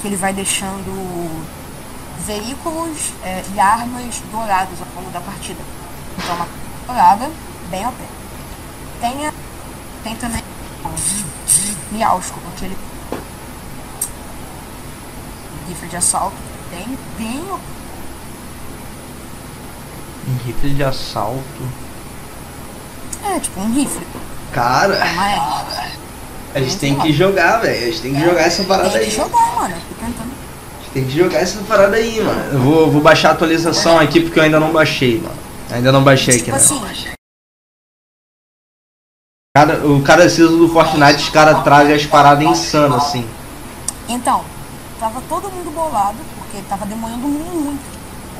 [0.00, 1.44] que ele vai deixando
[2.26, 5.60] veículos é, e armas dourados ao longo da partida.
[6.18, 6.48] Então uma
[6.86, 7.30] dourada,
[7.70, 8.04] bem ao pé.
[9.00, 9.32] Tem, a-
[10.02, 10.42] tem também
[11.92, 12.76] Miausco, aquele
[15.68, 16.36] rifle de assalto.
[16.70, 17.58] Tem bem o
[20.28, 21.42] Um rifle de assalto.
[23.24, 24.06] É, tipo um rifle.
[24.52, 25.92] Cara, Uma R.
[26.54, 27.82] a gente tem que jogar, velho.
[27.82, 29.06] A gente tem que jogar essa parada Tem aí.
[29.06, 29.74] que jogar, mano.
[29.74, 30.30] Eu tô tentando.
[30.32, 32.52] A gente tem que jogar essa parada aí, mano.
[32.52, 35.36] Eu vou, vou baixar a atualização aqui porque eu ainda não baixei, mano.
[35.70, 36.62] Ainda não baixei aqui, Tipo né?
[36.62, 37.06] assim,
[39.56, 43.26] Cara, o cara season do Fortnite, os caras trazem as paradas insanas, assim.
[44.06, 44.44] então,
[45.00, 46.18] tava todo mundo bolado,
[46.56, 47.80] porque tava demorando muito.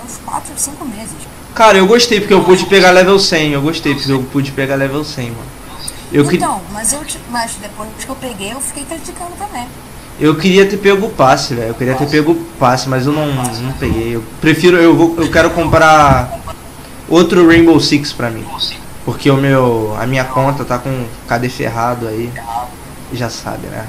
[0.05, 1.15] Uns 4 ou 5 meses.
[1.55, 3.53] Cara, eu gostei porque eu pude pegar level 100.
[3.53, 5.43] Eu gostei porque eu pude pegar level 100, mano.
[6.13, 7.01] Eu, que- Então, mas eu
[7.31, 9.67] mas depois que eu peguei, eu fiquei criticando também.
[10.21, 11.69] eu queria ter pego o passe, velho.
[11.69, 14.17] Eu queria ter pego o passe, mas eu não, não peguei.
[14.17, 16.39] Eu prefiro, eu vou, eu quero comprar
[17.09, 18.45] outro Rainbow Six pra mim.
[19.05, 22.31] Porque o meu, a minha conta tá com KD ferrado aí.
[23.13, 23.87] Já sabe, né?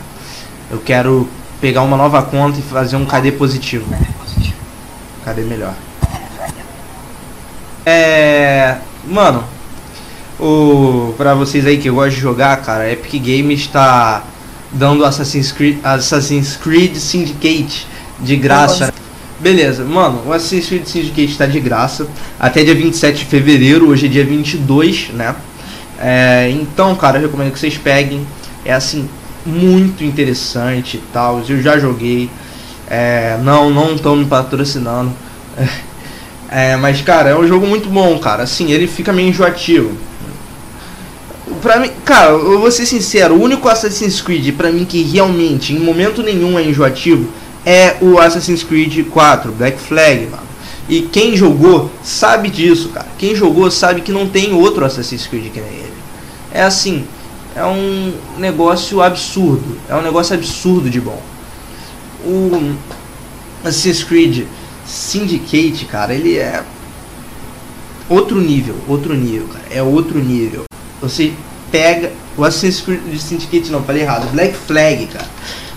[0.69, 1.27] Eu quero
[1.59, 3.85] pegar uma nova conta e fazer um KD positivo.
[5.23, 5.73] KD melhor.
[7.85, 8.77] É.
[9.07, 9.43] Mano,
[10.39, 14.23] o, pra vocês aí que gostam de jogar, cara, Epic Games tá
[14.71, 17.87] dando Assassin's Creed, Assassin's Creed Syndicate
[18.19, 18.93] de graça.
[19.39, 22.07] Beleza, mano, o Assassin's Creed Syndicate tá de graça
[22.39, 25.35] até dia 27 de fevereiro, hoje é dia 22, né?
[25.99, 28.25] É, então, cara, eu recomendo que vocês peguem.
[28.63, 29.09] É assim,
[29.47, 31.41] muito interessante e tal.
[31.47, 32.29] Eu já joguei.
[32.89, 35.11] É, não, não estão me patrocinando.
[36.49, 38.43] É, mas, cara, é um jogo muito bom, cara.
[38.43, 39.97] Assim, ele fica meio enjoativo.
[41.61, 45.73] Pra mim, cara, eu vou ser sincero, o único Assassin's Creed pra mim que realmente
[45.73, 47.27] em momento nenhum é enjoativo
[47.65, 50.47] é o Assassin's Creed 4, Black Flag, mano.
[50.87, 53.07] E quem jogou sabe disso, cara.
[53.17, 55.93] Quem jogou sabe que não tem outro Assassin's Creed que nem ele.
[56.49, 57.05] É assim,
[57.57, 59.79] é um negócio absurdo.
[59.89, 61.19] É um negócio absurdo de bom.
[62.23, 62.75] O
[63.63, 64.45] Assassin's Creed
[64.85, 66.63] Syndicate, cara, ele é
[68.07, 69.65] outro nível, outro nível, cara.
[69.71, 70.63] É outro nível.
[71.01, 71.33] Você
[71.71, 74.31] pega o Assassin's Creed Syndicate, não, falei errado.
[74.31, 75.27] Black Flag, cara.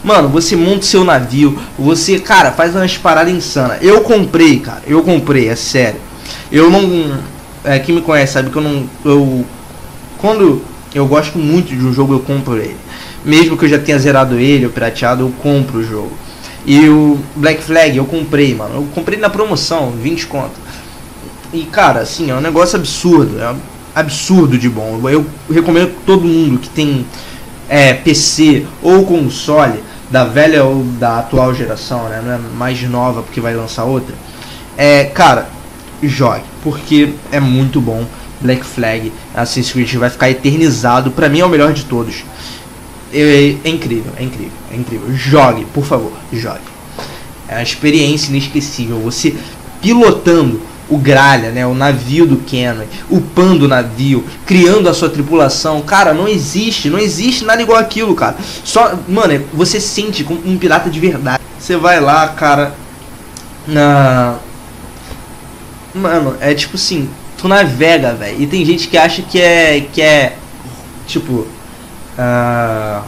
[0.05, 3.79] Mano, você monta seu navio, você, cara, faz umas paradas insanas.
[3.83, 6.01] Eu comprei, cara, eu comprei, é sério.
[6.53, 7.19] Eu não.
[7.65, 8.89] É, quem me conhece sabe que eu não.
[9.05, 9.47] Eu.
[10.19, 10.63] Quando
[10.95, 12.77] eu gosto muito de um jogo, eu compro ele.
[13.25, 16.13] Mesmo que eu já tenha zerado ele, ou pirateado, eu compro o jogo.
[16.67, 18.77] E o Black Flag eu comprei, mano.
[18.77, 20.59] Eu comprei na promoção, 20 conto.
[21.53, 23.41] E cara, assim, é um negócio absurdo.
[23.41, 23.55] É
[23.95, 25.01] absurdo de bom.
[25.09, 27.05] Eu recomendo todo mundo que tem
[27.69, 32.21] é, PC ou console da velha ou da atual geração, né?
[32.25, 34.15] Não é mais nova porque vai lançar outra.
[34.77, 35.49] É, cara,
[36.03, 38.05] jogue, porque é muito bom.
[38.41, 41.11] Black Flag, Assassin's Creed vai ficar eternizado.
[41.11, 42.25] Pra mim é o melhor de todos.
[43.13, 45.15] É, é incrível, é incrível, é incrível.
[45.15, 46.61] Jogue, por favor, jogue.
[47.49, 48.99] É uma experiência inesquecível.
[49.01, 49.35] Você
[49.81, 55.81] pilotando o Gralha, né, o navio do Kenway, upando o navio, criando a sua tripulação.
[55.83, 58.37] Cara, não existe, não existe nada igual aquilo, cara.
[58.65, 61.43] Só, mano, você sente como um pirata de verdade.
[61.59, 62.75] Você vai lá, cara,
[63.69, 64.39] na
[65.95, 67.09] Mano, é tipo assim,
[67.41, 68.41] tu navega, velho.
[68.41, 70.37] E tem gente que acha que é que é
[71.07, 71.47] tipo
[72.19, 73.03] ah,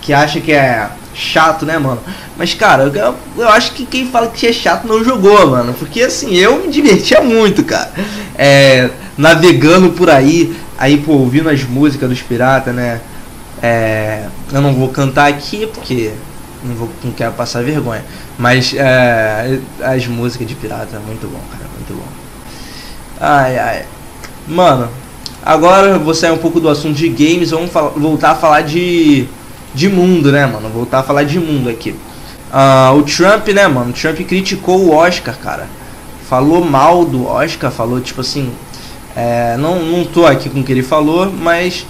[0.00, 2.00] que acha que é chato, né, mano?
[2.36, 5.74] Mas, cara, eu, eu acho que quem fala que é chato não jogou, mano.
[5.74, 7.90] Porque, assim, eu me divertia muito, cara.
[8.36, 13.00] É, navegando por aí, aí, pô, ouvindo as músicas dos piratas, né?
[13.62, 16.12] É, eu não vou cantar aqui porque
[16.62, 18.04] não, vou, não quero passar vergonha.
[18.38, 22.23] Mas é, as músicas de pirata, muito bom, cara, muito bom.
[23.26, 23.86] Ai, ai.
[24.46, 24.90] Mano,
[25.42, 29.26] agora vou sair um pouco do assunto de games, vamos voltar a falar de
[29.74, 30.68] de mundo, né, mano?
[30.68, 31.92] Voltar a falar de mundo aqui.
[32.52, 33.90] Uh, o Trump, né, mano?
[33.90, 35.66] O Trump criticou o Oscar, cara.
[36.28, 38.52] Falou mal do Oscar, falou tipo assim.
[39.16, 41.86] É, não, não tô aqui com o que ele falou, mas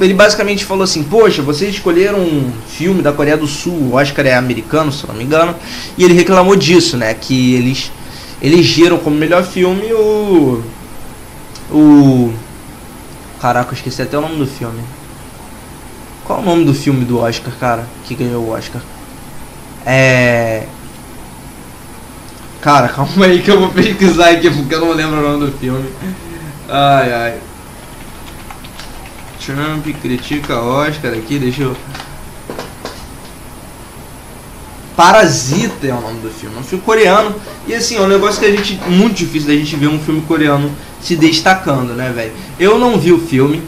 [0.00, 4.24] ele basicamente falou assim: Poxa, vocês escolheram um filme da Coreia do Sul, o Oscar
[4.26, 5.54] é americano, se não me engano,
[5.98, 7.12] e ele reclamou disso, né?
[7.12, 7.92] Que eles
[8.44, 10.62] elegeram como melhor filme o.
[11.70, 12.32] O.
[13.40, 14.82] Caraca, eu esqueci até o nome do filme.
[16.24, 17.86] Qual o nome do filme do Oscar, cara?
[18.04, 18.82] Que ganhou o Oscar?
[19.86, 20.66] É.
[22.60, 25.58] Cara, calma aí que eu vou pesquisar aqui porque eu não lembro o nome do
[25.58, 25.88] filme.
[26.68, 27.38] Ai ai.
[29.44, 31.76] Trump critica Oscar aqui, deixa eu.
[34.96, 37.34] Parasita é o nome do filme, é um filme coreano.
[37.66, 38.78] E assim, é um negócio que a gente.
[38.88, 40.70] Muito difícil da gente ver um filme coreano
[41.02, 42.32] se destacando, né, velho?
[42.58, 43.62] Eu não vi o filme,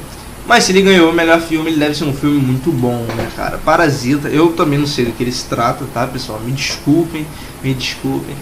[0.46, 3.28] mas se ele ganhou o melhor filme, ele deve ser um filme muito bom, né,
[3.34, 3.58] cara?
[3.58, 6.40] Parasita, eu também não sei do que ele se trata, tá, pessoal?
[6.40, 7.26] Me desculpem,
[7.62, 8.36] me desculpem.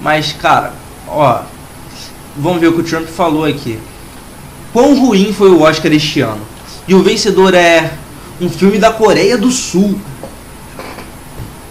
[0.00, 0.72] Mas, cara,
[1.08, 1.40] ó,
[2.36, 3.78] vamos ver o que o Trump falou aqui.
[4.72, 6.40] Quão ruim foi o Oscar este ano?
[6.86, 7.92] E o vencedor é
[8.40, 10.00] um filme da Coreia do Sul.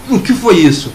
[0.09, 0.91] O que foi isso?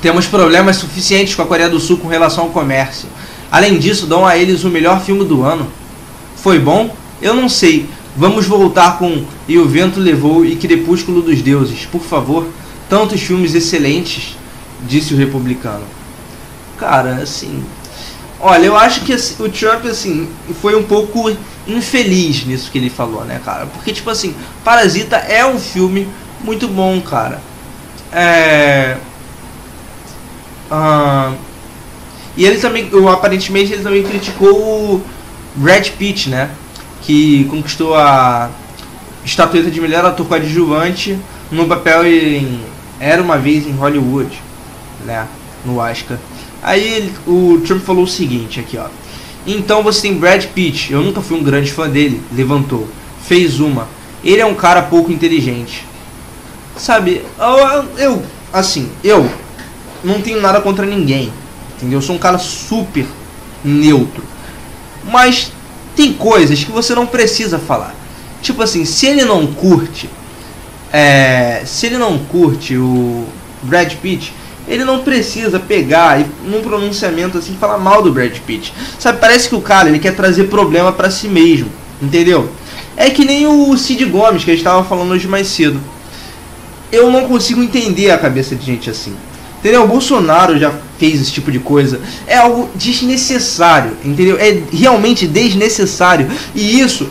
[0.00, 3.08] Temos problemas suficientes com a Coreia do Sul com relação ao comércio.
[3.50, 5.66] Além disso, dão a eles o melhor filme do ano.
[6.36, 6.94] Foi bom?
[7.20, 7.88] Eu não sei.
[8.16, 12.46] Vamos voltar com E o Vento Levou e Crepúsculo dos Deuses, por favor.
[12.88, 14.36] Tantos filmes excelentes,
[14.86, 15.84] disse o republicano.
[16.78, 17.64] Cara, assim.
[18.38, 20.28] Olha, eu acho que assim, o Trump, assim,
[20.60, 21.34] foi um pouco
[21.66, 23.66] infeliz nisso que ele falou, né, cara?
[23.66, 26.06] Porque, tipo assim, Parasita é um filme
[26.42, 27.40] muito bom, cara.
[28.14, 28.96] É.
[30.70, 31.32] Ah,
[32.36, 35.02] e ele também, aparentemente, ele também criticou o
[35.56, 36.50] Brad Pitt, né?
[37.04, 38.50] que conquistou a
[39.24, 41.18] estatueta de melhor ator coadjuvante
[41.50, 42.60] no papel em
[42.98, 44.40] Era Uma Vez em Hollywood,
[45.04, 45.26] né,
[45.64, 46.18] no Oscar.
[46.62, 48.86] Aí o Trump falou o seguinte aqui, ó.
[49.46, 52.88] Então você tem Brad Pitt, eu nunca fui um grande fã dele, levantou,
[53.22, 53.86] fez uma.
[54.24, 55.86] Ele é um cara pouco inteligente.
[56.76, 57.24] Sabe,
[57.96, 59.30] eu, assim, eu
[60.02, 61.32] não tenho nada contra ninguém,
[61.76, 61.98] entendeu?
[61.98, 63.06] Eu sou um cara super
[63.64, 64.22] neutro.
[65.04, 65.52] Mas
[65.94, 67.94] tem coisas que você não precisa falar.
[68.42, 70.10] Tipo assim, se ele não curte,
[70.92, 73.26] é, se ele não curte o
[73.62, 74.32] Brad Pitt,
[74.66, 78.72] ele não precisa pegar e num pronunciamento assim falar mal do Brad Pitt.
[78.98, 82.50] Sabe, parece que o cara ele quer trazer problema para si mesmo, entendeu?
[82.96, 85.80] É que nem o Cid Gomes que a gente estava falando hoje mais cedo.
[86.94, 89.14] Eu não consigo entender a cabeça de gente assim.
[89.58, 89.84] Entendeu?
[89.84, 92.00] O Bolsonaro já fez esse tipo de coisa.
[92.26, 94.36] É algo desnecessário, entendeu?
[94.38, 96.30] É realmente desnecessário.
[96.54, 97.08] E isso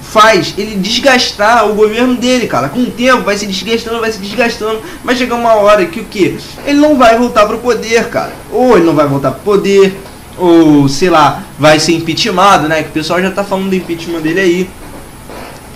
[0.00, 2.68] faz ele desgastar o governo dele, cara.
[2.68, 6.04] Com o tempo vai se desgastando, vai se desgastando, vai chegar uma hora que o
[6.04, 6.38] que?
[6.66, 8.32] Ele não vai voltar pro poder, cara.
[8.50, 9.98] Ou ele não vai voltar pro poder,
[10.36, 12.82] ou sei lá, vai ser impeachmentado, né?
[12.82, 14.70] Que o pessoal já tá falando do impeachment dele aí.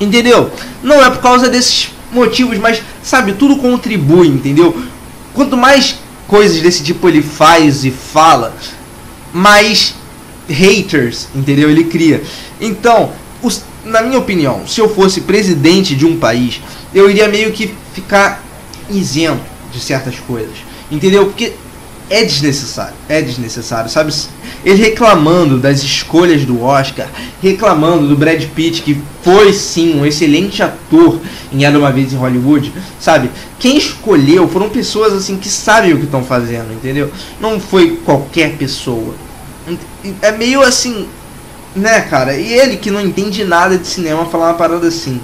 [0.01, 0.51] Entendeu?
[0.83, 4.77] Não é por causa desses motivos, mas sabe, tudo contribui, entendeu?
[5.35, 8.57] Quanto mais coisas desse tipo ele faz e fala,
[9.33, 9.95] mais
[10.49, 11.71] haters, entendeu?
[11.71, 12.23] Ele cria.
[12.61, 16.61] Então, os, na minha opinião, se eu fosse presidente de um país,
[16.95, 18.43] eu iria meio que ficar
[18.91, 19.43] isento
[19.73, 20.57] de certas coisas,
[20.91, 21.27] entendeu?
[21.27, 21.53] Porque
[22.09, 24.15] é desnecessário, é desnecessário, sabe?
[24.65, 27.09] Ele reclamando das escolhas do Oscar,
[27.43, 31.21] reclamando do Brad Pitt, que foi sim um excelente ator
[31.53, 33.31] em Era Uma Vez em Hollywood, sabe?
[33.59, 37.11] Quem escolheu foram pessoas assim que sabem o que estão fazendo, entendeu?
[37.41, 39.15] Não foi qualquer pessoa.
[40.23, 41.09] É meio assim,
[41.75, 42.37] né, cara?
[42.37, 45.21] E ele que não entende nada de cinema falar uma parada assim.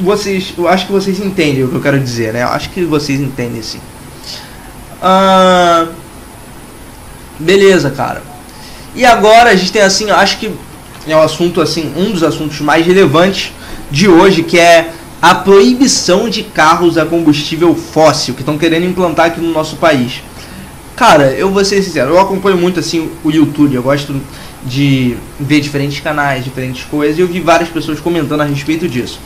[0.00, 2.42] Vocês, eu acho que vocês entendem o que eu quero dizer, né?
[2.42, 3.80] Eu acho que vocês entendem sim.
[5.02, 5.86] Ah,
[7.38, 8.22] beleza, cara.
[8.94, 10.50] E agora a gente tem assim, acho que
[11.06, 13.52] é um assunto assim, um dos assuntos mais relevantes
[13.90, 14.90] de hoje, que é
[15.20, 20.22] a proibição de carros a combustível fóssil que estão querendo implantar aqui no nosso país.
[20.94, 24.18] Cara, eu vou ser sincero, eu acompanho muito assim o YouTube, eu gosto
[24.64, 29.20] de ver diferentes canais, diferentes coisas, e eu vi várias pessoas comentando a respeito disso.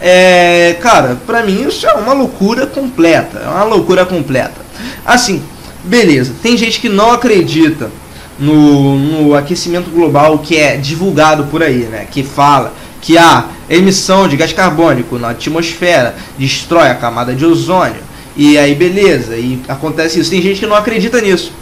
[0.00, 3.38] É, cara, pra mim isso é uma loucura completa.
[3.38, 4.65] É uma loucura completa.
[5.04, 5.42] Assim,
[5.84, 7.90] beleza, tem gente que não acredita
[8.38, 12.06] no, no aquecimento global que é divulgado por aí, né?
[12.10, 18.04] Que fala que a emissão de gás carbônico na atmosfera destrói a camada de ozônio.
[18.36, 20.30] E aí, beleza, e acontece isso.
[20.30, 21.52] Tem gente que não acredita nisso.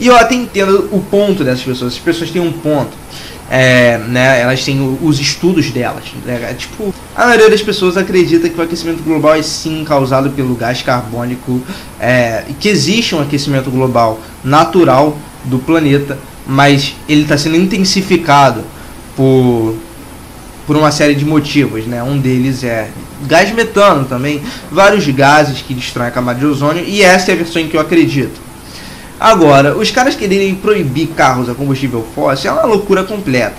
[0.00, 1.92] E eu até entendo o ponto dessas pessoas.
[1.92, 2.90] As pessoas têm um ponto.
[3.50, 6.04] É, né, elas têm os estudos delas.
[6.24, 10.30] Né, é, tipo, a maioria das pessoas acredita que o aquecimento global é sim causado
[10.30, 11.60] pelo gás carbônico,
[12.00, 18.62] é, que existe um aquecimento global natural do planeta, mas ele está sendo intensificado
[19.16, 19.76] por,
[20.66, 21.86] por uma série de motivos.
[21.86, 22.02] Né?
[22.02, 22.90] Um deles é
[23.26, 27.36] gás metano também, vários gases que destroem a camada de ozônio, e essa é a
[27.36, 28.43] versão em que eu acredito.
[29.18, 33.56] Agora, os caras quererem proibir carros a combustível fóssil é uma loucura completa.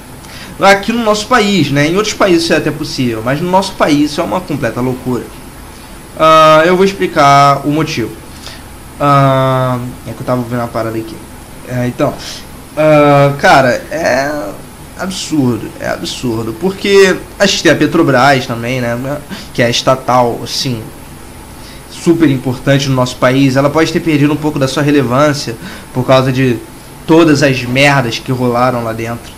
[0.59, 1.87] Aqui no nosso país, né?
[1.87, 4.79] Em outros países isso é até possível, mas no nosso país isso é uma completa
[4.79, 5.23] loucura.
[6.15, 8.11] Uh, eu vou explicar o motivo.
[8.99, 11.15] Uh, é que eu tava vendo a parada aqui.
[11.67, 14.31] É, então, uh, cara, é
[14.97, 16.53] absurdo, é absurdo.
[16.53, 18.97] Porque a gente tem a Petrobras também, né?
[19.53, 20.81] Que é estatal, assim,
[22.05, 23.55] super importante no nosso país.
[23.55, 25.55] Ela pode ter perdido um pouco da sua relevância
[25.91, 26.57] por causa de
[27.07, 29.33] todas as merdas que rolaram lá dentro.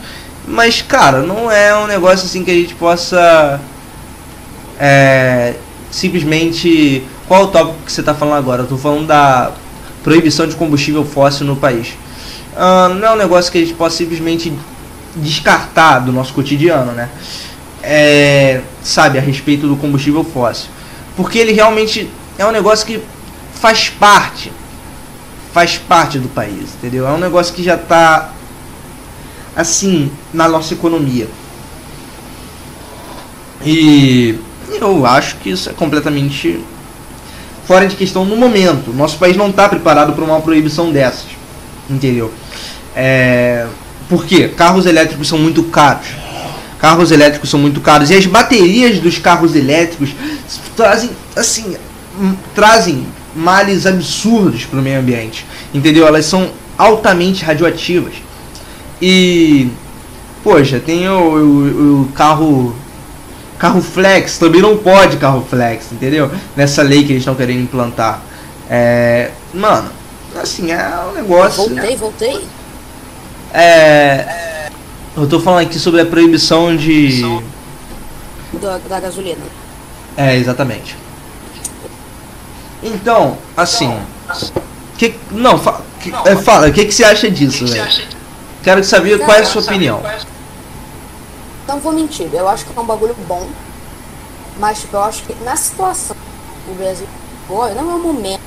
[0.45, 3.61] Mas, cara, não é um negócio assim que a gente possa.
[4.77, 5.55] É,
[5.89, 7.03] simplesmente.
[7.25, 8.63] Qual o tópico que você está falando agora?
[8.63, 9.51] Tô falando da
[10.03, 11.89] proibição de combustível fóssil no país.
[12.53, 14.53] Uh, não é um negócio que a gente possa simplesmente
[15.15, 17.09] descartar do nosso cotidiano, né?
[17.83, 20.69] É, sabe, a respeito do combustível fóssil.
[21.17, 23.01] Porque ele realmente é um negócio que
[23.53, 24.51] faz parte.
[25.53, 27.07] Faz parte do país, entendeu?
[27.07, 28.31] É um negócio que já está
[29.55, 31.27] assim na nossa economia.
[33.65, 34.37] E
[34.79, 36.63] eu acho que isso é completamente
[37.65, 38.93] fora de questão no momento.
[38.93, 41.25] Nosso país não está preparado para uma proibição dessas,
[41.89, 42.31] entendeu?
[42.95, 43.65] É,
[44.07, 44.47] por quê?
[44.47, 46.07] Carros elétricos são muito caros.
[46.79, 50.11] Carros elétricos são muito caros e as baterias dos carros elétricos
[50.75, 51.75] trazem assim
[52.55, 53.05] trazem
[53.35, 56.07] males absurdos para o meio ambiente, entendeu?
[56.07, 58.13] Elas são altamente radioativas.
[59.01, 59.69] E,
[60.43, 62.75] poxa, tem o, o, o carro
[63.57, 66.31] carro flex, também não pode carro flex, entendeu?
[66.55, 68.21] Nessa lei que eles estão querendo implantar.
[68.69, 69.89] É, mano,
[70.41, 71.67] assim, é um negócio.
[71.67, 72.45] Voltei, voltei.
[73.53, 74.69] É.
[75.15, 77.21] Eu tô falando aqui sobre a proibição de.
[78.61, 79.41] Da, da gasolina.
[80.15, 80.95] É, exatamente.
[82.81, 83.99] Então, assim.
[84.97, 88.07] Que, não, fa, que, é, fala, o que, que você acha disso, velho?
[88.63, 90.01] Quero saber qual é a sua opinião.
[91.67, 93.47] Não vou mentir, eu acho que é um bagulho bom.
[94.59, 96.15] Mas tipo, eu acho que na situação
[96.65, 97.07] do Brasil
[97.47, 98.41] agora não é o momento.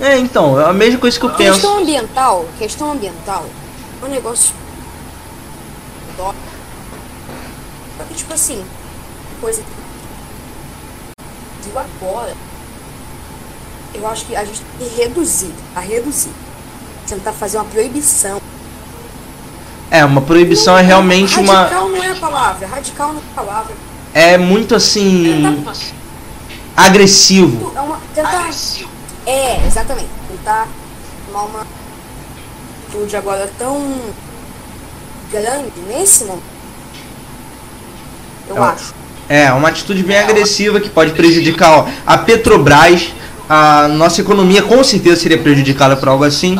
[0.00, 1.60] É, então, é a mesma coisa que eu questão penso.
[1.60, 3.46] Questão ambiental, questão ambiental,
[4.02, 4.54] é um negócio.
[8.16, 8.64] Tipo assim,
[9.40, 9.62] coisa
[11.62, 12.34] que agora
[13.94, 16.30] eu acho que a gente tem que reduzir, a reduzir.
[17.08, 18.40] Tentar fazer uma proibição.
[19.90, 21.62] É, uma proibição é realmente radical uma.
[21.62, 23.74] Radical não é a palavra, radical não é a palavra.
[24.14, 25.64] É muito assim.
[26.76, 27.72] agressivo.
[27.74, 28.90] É uma, tentar, agressivo.
[29.26, 30.08] É, exatamente.
[30.28, 30.68] Tentar
[31.26, 31.66] tomar uma
[32.86, 34.00] atitude agora tão
[35.30, 36.42] grande nesse momento.
[38.48, 38.94] Eu é, acho.
[39.28, 43.12] É, uma atitude bem é, agressiva que pode prejudicar ó, a Petrobras
[43.52, 46.56] a nossa economia com certeza seria prejudicada por algo assim.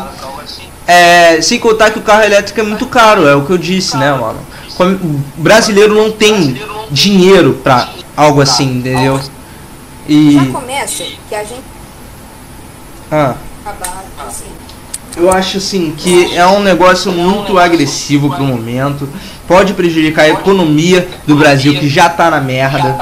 [0.88, 3.96] É, sem contar que o carro elétrico é muito caro, é o que eu disse,
[3.96, 4.40] né, mano?
[4.76, 6.60] O brasileiro não tem
[6.90, 9.20] dinheiro pra algo assim, entendeu?
[10.08, 10.34] E...
[10.34, 11.62] Já começa que a gente.
[13.12, 13.34] Ah.
[15.16, 19.08] Eu acho assim que é um negócio muito agressivo pro momento.
[19.46, 22.96] Pode prejudicar a economia do Brasil, que já tá na merda.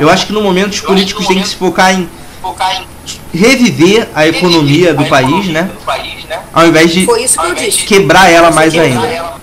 [0.00, 2.08] Eu acho que no momento os políticos têm que se focar em
[3.34, 5.70] reviver a economia do país, né?
[6.52, 7.06] Ao invés de
[7.86, 9.34] quebrar ela mais ainda.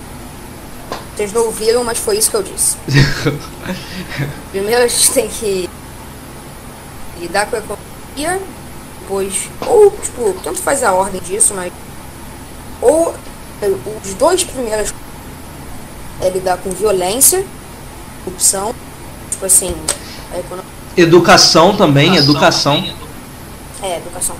[1.14, 2.76] Vocês não ouviram, mas foi isso que eu disse.
[4.50, 5.68] Primeiro a gente tem que
[7.20, 8.40] lidar com a economia,
[9.00, 11.70] depois, ou tipo, tanto faz a ordem disso, mas
[12.80, 13.14] ou
[14.02, 14.92] os dois primeiros
[16.20, 17.44] é lidar com violência,
[18.24, 18.74] corrupção,
[19.30, 19.74] tipo assim,
[20.32, 22.78] a economia Educação também, educação.
[22.78, 23.01] educação.
[23.82, 24.36] É, educação.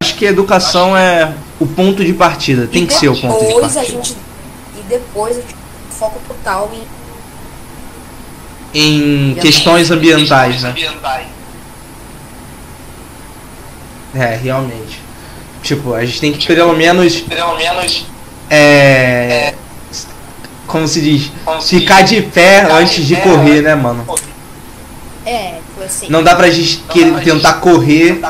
[0.00, 3.60] Acho que educação é o ponto de partida, tem e que ser o ponto de
[3.60, 3.80] partida.
[3.80, 4.16] A gente,
[4.76, 5.56] e depois a gente
[5.90, 7.00] foca total em
[8.72, 10.74] em questões ambientais, né?
[14.14, 15.00] É, realmente.
[15.62, 17.20] Tipo, a gente tem que pelo menos.
[17.20, 18.06] Pelo menos.
[18.48, 19.54] É.
[20.66, 21.32] Como se diz?
[21.62, 24.04] Ficar de pé antes de correr, né, mano?
[25.26, 26.08] É, tipo assim.
[26.10, 28.20] Não dá pra gente querer tentar correr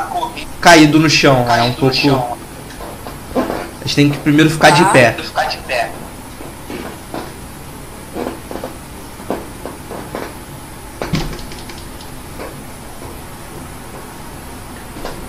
[0.61, 1.47] caído no chão.
[1.51, 2.39] É um pouco.
[3.35, 4.91] A gente tem que primeiro ficar de Tá.
[4.91, 5.13] pé.
[5.13, 5.91] Ficar de pé.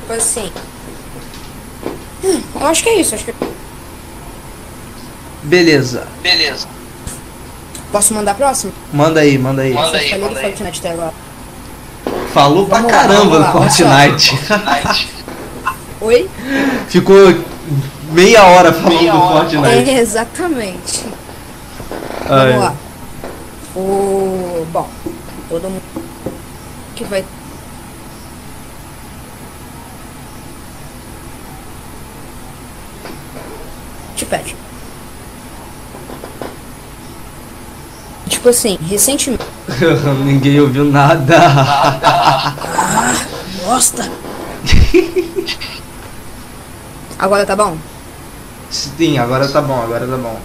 [0.02, 0.52] Tipo assim.
[2.24, 3.16] Hum, eu acho que é isso.
[3.16, 3.34] Acho que
[5.44, 6.08] Beleza.
[6.22, 6.68] Beleza.
[7.92, 8.72] posso mandar a próxima?
[8.94, 9.74] Manda aí, manda aí.
[9.74, 10.54] Manda aí, manda aí.
[12.34, 13.60] Falou pra lá, caramba do lá, só.
[13.60, 14.40] Fortnite.
[16.02, 16.30] Oi?
[16.88, 17.16] Ficou
[18.12, 19.50] meia hora falando Meia do hora.
[19.50, 19.90] Fortnite.
[19.90, 21.06] É, exatamente.
[22.28, 22.74] Vamos lá.
[23.76, 24.66] O.
[24.72, 24.90] Bom,
[25.50, 25.82] todo mundo
[26.96, 27.26] que vai.
[34.16, 34.61] Te pede.
[38.32, 39.44] Tipo assim, recentemente.
[40.24, 41.38] Ninguém ouviu nada.
[43.66, 44.10] Nossa!
[47.20, 47.78] Agora tá bom?
[48.72, 50.40] Sim, agora tá bom, agora tá bom.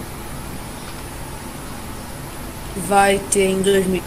[2.89, 4.03] Vai ter em 2000.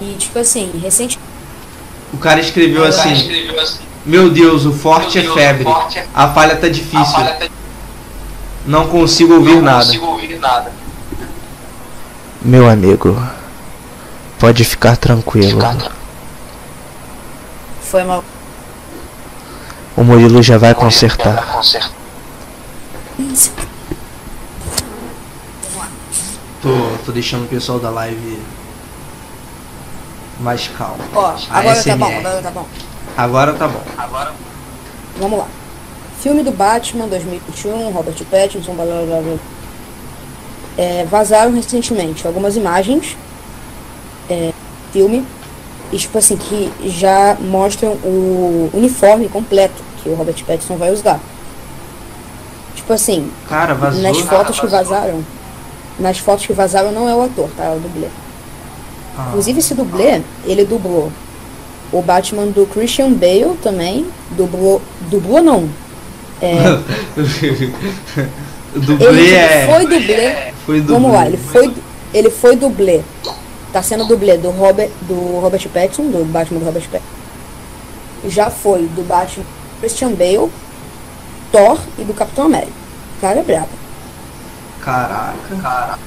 [0.00, 1.18] E tipo assim, recente.
[2.14, 3.89] O cara escreveu O cara assim: escreveu assim.
[4.04, 5.62] Meu Deus, o forte é Deus, febre.
[5.64, 7.04] o forte é- A falha tá difícil.
[7.06, 7.48] falha tá-
[8.66, 9.84] Não consigo ouvir não nada.
[9.84, 10.72] consigo ouvir nada.
[12.42, 13.20] Meu amigo,
[14.38, 15.60] pode ficar tranquilo.
[17.82, 18.24] Foi mal.
[19.96, 21.44] O Murilo já vai consertar.
[26.62, 26.68] Tô,
[27.06, 28.40] tô deixando o pessoal da live
[30.40, 31.02] mais calmo.
[31.14, 32.66] Ó, agora tá bom, agora tá bom.
[33.20, 33.82] Agora tá bom.
[33.98, 34.32] Agora
[35.18, 35.46] Vamos lá.
[36.22, 39.36] Filme do Batman 2021, Robert Pattinson, blá blá blá blá.
[40.78, 43.14] É, vazaram recentemente algumas imagens,
[44.30, 44.52] é,
[44.90, 45.26] filme,
[45.92, 51.20] e tipo assim, que já mostram o uniforme completo que o Robert Pattinson vai usar.
[52.74, 54.00] Tipo assim, Cara, vazou.
[54.00, 54.94] nas fotos que vazou.
[54.94, 55.24] vazaram,
[55.98, 57.64] nas fotos que vazaram não é o ator, tá?
[57.64, 58.08] É o dublê.
[59.18, 59.26] Ah.
[59.28, 61.12] Inclusive esse dublê, ele dublou
[61.92, 64.80] o Batman do Christian Bale também, dublou,
[65.10, 65.68] dublou não,
[68.74, 69.66] o dublê ele é.
[69.66, 70.94] foi dublê, Foi dublê.
[70.94, 71.74] vamos lá, ele foi,
[72.14, 73.02] ele foi dublê,
[73.72, 77.08] tá sendo dublê do Robert, do Robert Pattinson, do Batman do Robert Pattinson,
[78.26, 79.44] já foi do Batman
[79.80, 80.50] Christian Bale,
[81.52, 82.72] Thor e do Capitão América,
[83.18, 83.68] o cara é brabo.
[84.80, 85.56] Caraca.
[85.60, 85.98] Cara,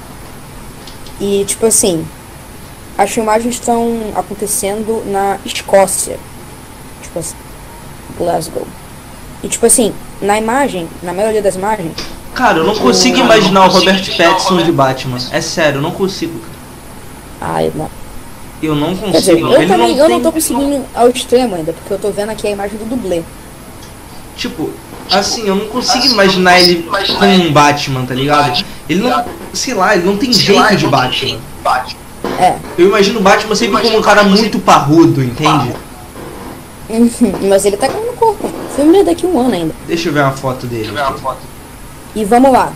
[1.20, 2.04] E tipo assim,
[2.96, 6.18] as filmagens estão acontecendo na Escócia.
[7.02, 7.34] Tipo assim,
[8.16, 8.66] Glasgow.
[9.42, 11.92] E tipo assim, na imagem, na maioria das imagens,
[12.34, 14.72] Cara, eu não consigo Cara, imaginar eu o não Robert consigo o Pattinson Robert de
[14.72, 15.18] Batman.
[15.30, 16.40] É sério, eu não consigo.
[16.40, 16.52] cara.
[17.40, 17.90] ai, não.
[18.62, 19.52] Eu não Quer dizer, consigo.
[19.52, 20.14] eu Ele também não eu tem.
[20.16, 23.22] não tô conseguindo ao extremo ainda, porque eu tô vendo aqui a imagem do dublê.
[24.36, 24.72] Tipo,
[25.10, 28.14] assim, eu não consigo Assim, imaginar não ele consigo imaginar com um ele Batman, tá
[28.14, 28.48] ligado?
[28.48, 29.24] Batman, Ele não.
[29.52, 31.40] Sei lá, ele não tem sei lá, jeito de não tem Batman.
[32.38, 35.74] É, Eu imagino o Batman sempre como um cara muito parrudo, entende?
[37.48, 38.46] mas ele tá corpo.
[38.46, 39.74] O filme é daqui a um ano ainda.
[39.86, 40.84] Deixa eu ver uma foto dele.
[40.84, 41.40] Deixa eu ver uma foto.
[42.14, 42.72] E vamos lá.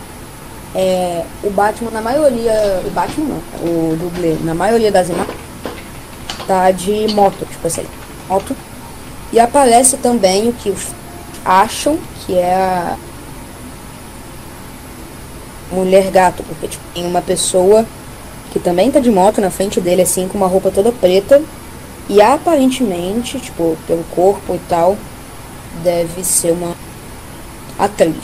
[0.75, 2.83] É, o Batman, na maioria.
[2.85, 5.37] O Batman não, o dublê, na maioria das imagens,
[6.47, 7.85] tá de moto, tipo assim,
[8.29, 8.55] moto.
[9.33, 10.89] E aparece também o que os
[11.45, 12.97] acham que é a
[15.73, 17.85] mulher gato, porque tipo, tem uma pessoa
[18.53, 21.43] que também tá de moto na frente dele, assim, com uma roupa toda preta.
[22.09, 24.97] E aparentemente, tipo, pelo corpo e tal,
[25.85, 26.75] deve ser uma
[27.79, 28.15] atriz.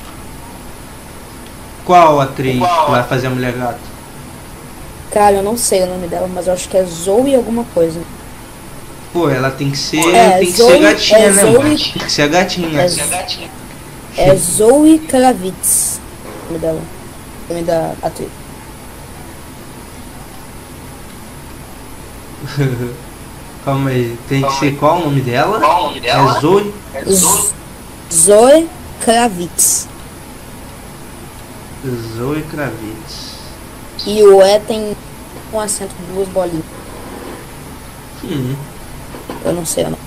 [1.84, 2.86] Qual atriz Qual?
[2.86, 3.78] que vai fazer a Mulher Gato?
[5.12, 8.00] Cara, eu não sei o nome dela, mas eu acho que é Zoe alguma coisa.
[9.12, 9.98] Pô, ela tem que ser.
[10.14, 11.76] É, tem que Zoe- ser gatinha, é né, Zoe- mano?
[11.78, 12.80] Tem que ser a gatinha.
[12.80, 13.50] É é a gatinha.
[14.16, 16.80] É Zoe Kravitz, o nome dela.
[17.48, 18.28] O nome da atriz.
[23.64, 25.58] Calma aí, tem que ser qual o nome dela?
[25.58, 26.36] Qual o nome dela?
[26.36, 26.74] É Zoe?
[26.94, 27.04] É
[28.12, 28.68] Zoe.
[29.00, 29.88] Kravitz.
[32.16, 33.34] Zoe Kravitz.
[34.06, 34.96] E o E tem
[35.52, 36.64] um acento de duas bolinhas.
[38.24, 38.54] Hum.
[39.44, 40.02] Eu não sei o nome.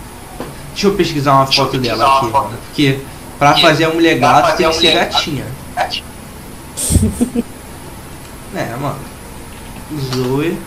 [0.71, 2.53] Deixa eu pesquisar uma Deixa eu foto pesquisar dela uma aqui, foto.
[2.67, 2.99] Porque
[3.37, 5.45] Pra fazer a mulher fazer tem que ser gatinha.
[5.75, 6.05] Gatinha.
[8.55, 8.97] É, mano.
[10.15, 10.57] Zoe.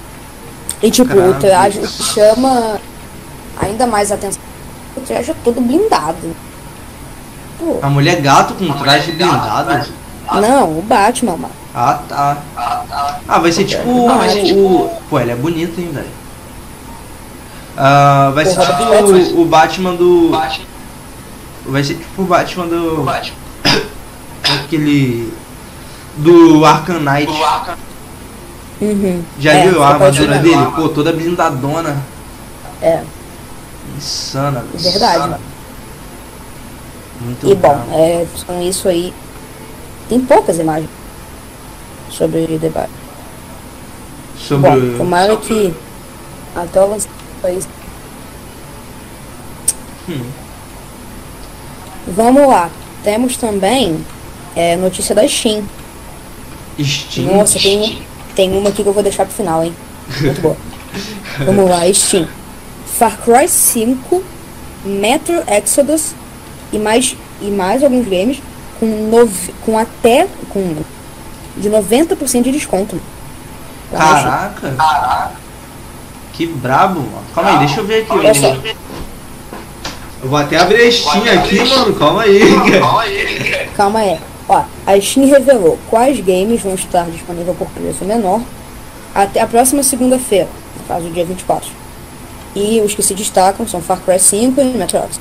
[0.83, 1.37] E tipo, Caramba.
[1.37, 2.79] o traje chama
[3.61, 4.41] ainda mais atenção.
[4.97, 6.35] O traje é todo blindado.
[7.59, 9.87] Pô, A mulher gato com traje blindado.
[10.41, 11.55] não, o Batman, mano.
[11.75, 12.39] Ah, tá.
[12.57, 13.21] Ah, tá.
[13.29, 14.45] Ah, vai ser tipo Ah, vai ser o.
[14.47, 16.09] tipo- o- Pô, ele é bonito, hein, velho.
[17.77, 20.31] Ah, vai ser tipo o, o Batman do.
[21.67, 23.03] Vai ser tipo o Batman do.
[23.05, 23.37] Batman,
[24.65, 25.33] Aquele.
[26.17, 27.31] Do Arkham Knight.
[28.81, 29.23] Uhum.
[29.39, 30.67] Já É, viu a armadura dele?
[30.75, 32.03] Pô, toda blindadona.
[32.81, 33.03] É,
[33.97, 34.61] Insana.
[34.73, 34.91] velho.
[34.93, 35.17] verdade.
[35.19, 35.41] Insana.
[37.21, 39.13] Muito E bom, é, com isso aí,
[40.09, 40.89] tem poucas imagens
[42.11, 42.91] sobre o debate.
[44.39, 44.71] Sobre.
[44.71, 45.75] Bom, tomara que
[46.57, 47.69] até o lançamento.
[50.09, 50.25] Hum.
[52.09, 52.71] Vamos lá.
[53.05, 54.05] Temos também
[54.57, 55.63] é, notícia da Steam.
[56.83, 57.37] Steam.
[57.37, 58.03] Nossa, tem,
[58.41, 59.75] tem uma aqui que eu vou deixar pro final, hein?
[60.19, 60.57] Muito boa.
[61.45, 62.27] Vamos lá, Steam.
[62.87, 64.25] Far Cry 5,
[64.83, 66.15] Metro Exodus
[66.73, 68.41] e mais, e mais alguns games
[68.79, 70.75] com, nove, com até com
[71.59, 72.99] de 90% de desconto.
[73.93, 75.33] Caraca, Caraca,
[76.33, 77.23] que brabo, mano.
[77.35, 78.13] Calma aí, deixa eu ver aqui.
[78.13, 78.47] Olha só.
[78.47, 78.63] Eu,
[80.23, 81.95] eu vou até abrir a Steam aqui, mano.
[81.95, 82.81] Calma aí, cara.
[82.81, 83.71] Calma aí.
[83.77, 84.19] Calma aí.
[84.51, 88.43] Ó, a Steam revelou quais games vão estar disponíveis por preço menor
[89.15, 91.71] até a próxima segunda-feira, no caso, dia 24.
[92.57, 95.21] E os que se destacam são Far Cry 5 e Metro Exodus.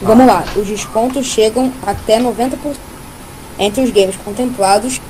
[0.00, 2.56] Vamos lá, os descontos chegam até 90%.
[3.58, 5.02] Entre os games contemplados,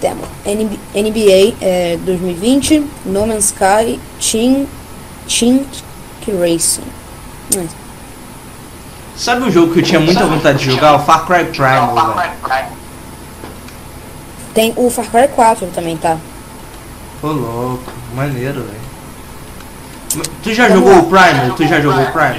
[0.00, 4.64] temos NB NBA eh, 2020, No Man's Sky, Team,
[5.26, 5.66] Team
[6.38, 6.84] Racing.
[9.18, 10.94] Sabe um jogo que eu tinha muita vontade de jogar?
[10.94, 12.30] O Far Cry Primal, Far velho.
[12.30, 12.72] Cry Primal.
[14.54, 16.16] Tem o Far Cry 4 também, tá?
[17.20, 17.82] Ô louco,
[18.14, 20.24] maneiro, velho.
[20.42, 20.98] Tu já Vamos jogou lá.
[21.00, 21.56] o Primal?
[21.56, 22.34] Tu já jogou o Primal?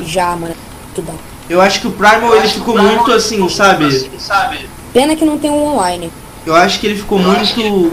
[0.00, 0.54] Já, mano.
[0.94, 1.18] Tudo bom.
[1.50, 4.10] Eu acho que o Primal ele ficou muito assim, sabe?
[4.18, 4.68] Sabe?
[4.92, 6.10] Pena que não tem um online.
[6.46, 7.92] Eu acho que ele ficou muito.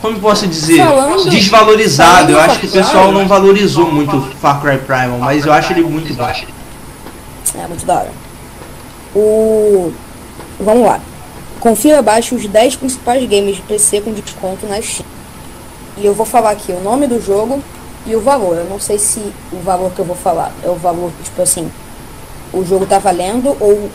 [0.00, 0.78] Como eu posso dizer?
[0.78, 2.30] Falando- Desvalorizado.
[2.32, 5.72] Eu acho que o pessoal não valorizou muito o Far Cry Primal, mas eu acho
[5.72, 6.32] ele muito bom.
[7.58, 8.12] É muito da hora.
[9.14, 9.92] O.
[10.58, 11.00] Vamos lá.
[11.58, 15.06] Confira abaixo os 10 principais games de PC com desconto na Steam.
[15.98, 17.62] E eu vou falar aqui o nome do jogo
[18.06, 18.56] e o valor.
[18.56, 19.20] Eu não sei se
[19.52, 21.70] o valor que eu vou falar é o valor, tipo assim,
[22.52, 23.90] o jogo tá valendo ou o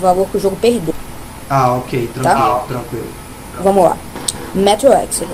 [0.00, 0.94] valor que o jogo perdeu.
[1.50, 2.20] Ah, ok, Tá.
[2.22, 3.06] tranquilo, tranquilo.
[3.62, 3.96] Vamos lá.
[4.54, 5.28] Metro Exodus.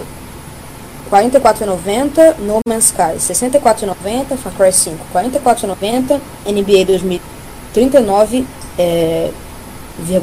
[1.11, 3.03] R$ 44,90 No Man's Sky.
[3.03, 4.97] R$ 64,90 Far Cry 5.
[5.12, 6.85] R$ 44,90 NBA
[7.75, 8.47] 2039.
[8.79, 9.31] É,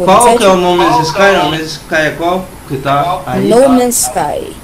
[0.04, 0.46] Qual que é 27.
[0.46, 1.32] o nome Qual desse que é Sky?
[1.32, 1.46] o O nome?
[1.52, 2.46] nome desse Sky é qual?
[2.68, 3.48] Que tá aí?
[3.50, 4.56] No Man's Sky.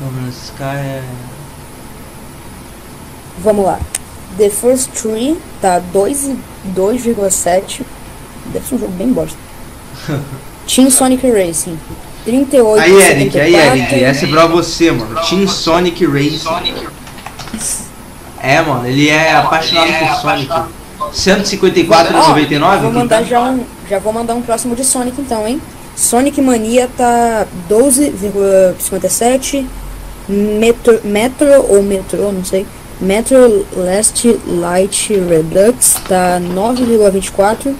[0.00, 1.02] No Man's Sky é.
[3.38, 3.78] Vamos lá.
[4.38, 6.38] The First Tree tá 2 e
[6.74, 7.82] 2,7.
[8.46, 9.36] Deve ser um jogo bem bosta.
[10.66, 11.78] Team Sonic Racing.
[12.24, 15.14] 38 Aí, Eric, aí, Eric, essa é pra você, mano.
[15.28, 16.48] Team Sonic Racing.
[18.40, 20.52] É, mano, ele é apaixonado Ele é por Sonic.
[21.14, 22.34] Apaixonado.
[22.74, 22.80] 154,99?
[22.80, 23.22] Vou mandar tá?
[23.22, 25.60] já um, já vou mandar um próximo de Sonic então, hein?
[25.96, 29.66] Sonic Mania tá 12,57.
[30.28, 32.66] Metro, Metro ou Metro, não sei.
[33.00, 37.74] Metro Last Light Redux tá 9,24.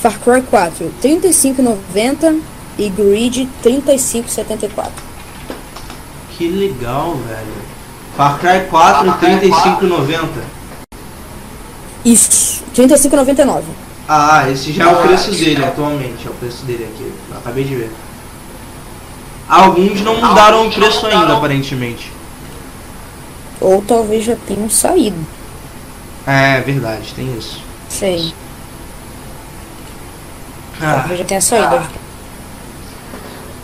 [0.00, 2.40] Far Cry 4 35,90
[2.78, 4.90] e Grid 35,74.
[6.30, 7.62] Que legal, velho.
[8.16, 10.61] Far Cry 4, 35,90.
[12.04, 13.62] Isso, 35,99.
[14.08, 16.26] Ah, esse já é o preço dele atualmente.
[16.26, 17.12] É o preço dele aqui.
[17.36, 17.90] Acabei de ver.
[19.48, 22.10] Alguns não mudaram o preço ainda, aparentemente.
[23.60, 25.24] Ou talvez já tenham saído.
[26.26, 27.60] É verdade, tem isso.
[27.88, 28.32] Sei,
[30.80, 31.80] Ah, talvez já tenha saído.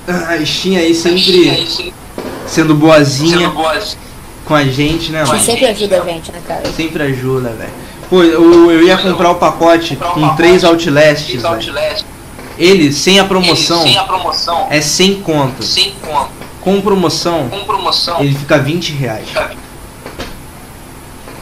[0.06, 1.92] a Steam aí sempre
[2.46, 3.96] sendo boazinha Sendo boas.
[4.44, 5.44] com a gente, né, Você mano?
[5.44, 6.62] sempre ajuda a gente, né, cara?
[6.72, 7.87] Sempre ajuda, velho.
[8.08, 11.46] Pô, eu, eu ia comprar o pacote com três Outlasts, velho.
[11.54, 12.04] Outlast.
[12.58, 14.66] Ele, sem a promoção, Ele, Sem a promoção.
[14.70, 15.62] é 100 conto.
[15.62, 16.30] Sem conto.
[16.60, 18.20] Com promoção, Com promoção.
[18.20, 19.26] ele fica 20 reais.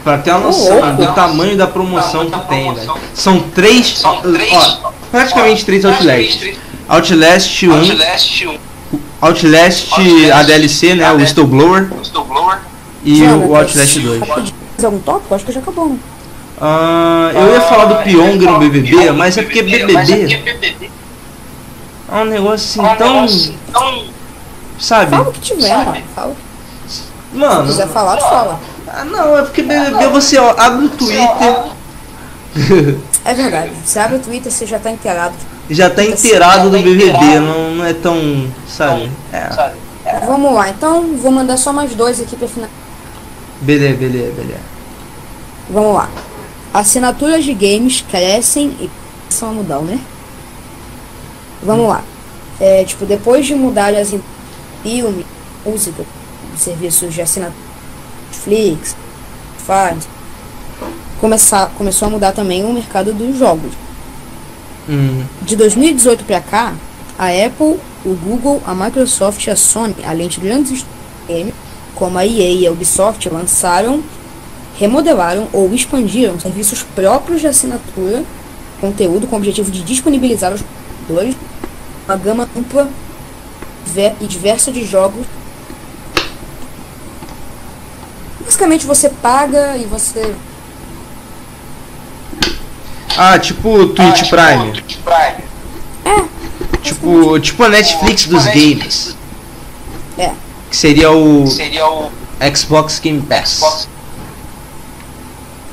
[0.05, 0.97] Pra ter uma noção louco.
[1.05, 2.95] do tamanho da promoção que tem, velho.
[3.15, 4.53] São três, São três.
[4.53, 6.57] ó, praticamente três Outlasts.
[6.89, 8.59] Outlast 1, Outlast 1.
[9.21, 11.17] Outlast Outlast, a DLC, né, a o.
[11.17, 11.89] Whistleblower
[13.03, 14.21] e o Outlast 2.
[14.21, 15.35] rapidinho, Mais algum tópico?
[15.35, 15.97] Acho que já acabou?
[16.61, 19.73] Ah, eu ia falar do Pyong no BBB, mas é porque Mas
[20.11, 20.91] é BBB porque BBB
[22.11, 23.15] é um negócio é um assim tão.
[23.15, 23.55] negócio.
[24.79, 25.11] Sabe?
[25.11, 25.85] Fala o que tiver, Sabe?
[25.87, 26.03] mano.
[26.15, 26.35] Fala.
[26.89, 27.03] Se
[27.35, 27.67] Mano.
[27.67, 28.61] quiser falar, fala.
[28.89, 31.65] Ah, não, é porque BBB você ó, abre o Twitter,
[33.25, 33.73] É verdade.
[33.85, 35.35] Você abre o Twitter, você já tá inteirado.
[35.69, 38.47] já tá inteirado do BBB, não, não é tão.
[38.69, 39.11] Sabe?
[39.33, 39.51] É.
[39.53, 39.75] Sabe?
[40.25, 42.71] Vamos lá, então vou mandar só mais dois aqui pra final.
[43.61, 44.61] Beleza, beleza, beleza.
[45.69, 46.09] Vamos lá.
[46.81, 48.91] Assinaturas de games crescem e
[49.23, 49.99] começam a mudar, né?
[51.63, 52.05] Vamos lá.
[52.61, 54.23] É, tipo, depois de mudar as em-
[54.83, 55.25] filme,
[55.65, 56.05] música,
[56.59, 57.59] serviços de assinatura,
[58.31, 58.95] Netflix,
[59.59, 60.07] Spotify,
[61.19, 63.73] começar, começou a mudar também o mercado dos jogos.
[64.87, 66.75] Hum, De 2018 para cá,
[67.19, 70.87] a Apple, o Google, a Microsoft e a Sony, além de grandes estúdios
[71.27, 71.55] de game,
[71.95, 74.03] como a EA e a Ubisoft, lançaram,
[74.79, 78.25] remodelaram ou expandiram serviços próprios de assinatura,
[78.81, 80.61] conteúdo com o objetivo de disponibilizar aos
[81.09, 81.35] jogadores
[82.07, 82.89] uma gama ampla
[84.21, 85.27] e diversa de jogos.
[88.45, 90.35] Basicamente você paga e você
[93.17, 94.73] Ah, tipo Twitch Ah, tipo, Prime.
[94.73, 95.47] Twitch Prime.
[96.83, 99.17] Tipo, tipo a Netflix Tipo, dos Netflix games.
[100.19, 100.33] É.
[100.71, 102.11] Que seria o Seria o
[102.55, 103.57] Xbox Game Pass.
[103.57, 103.96] Xbox.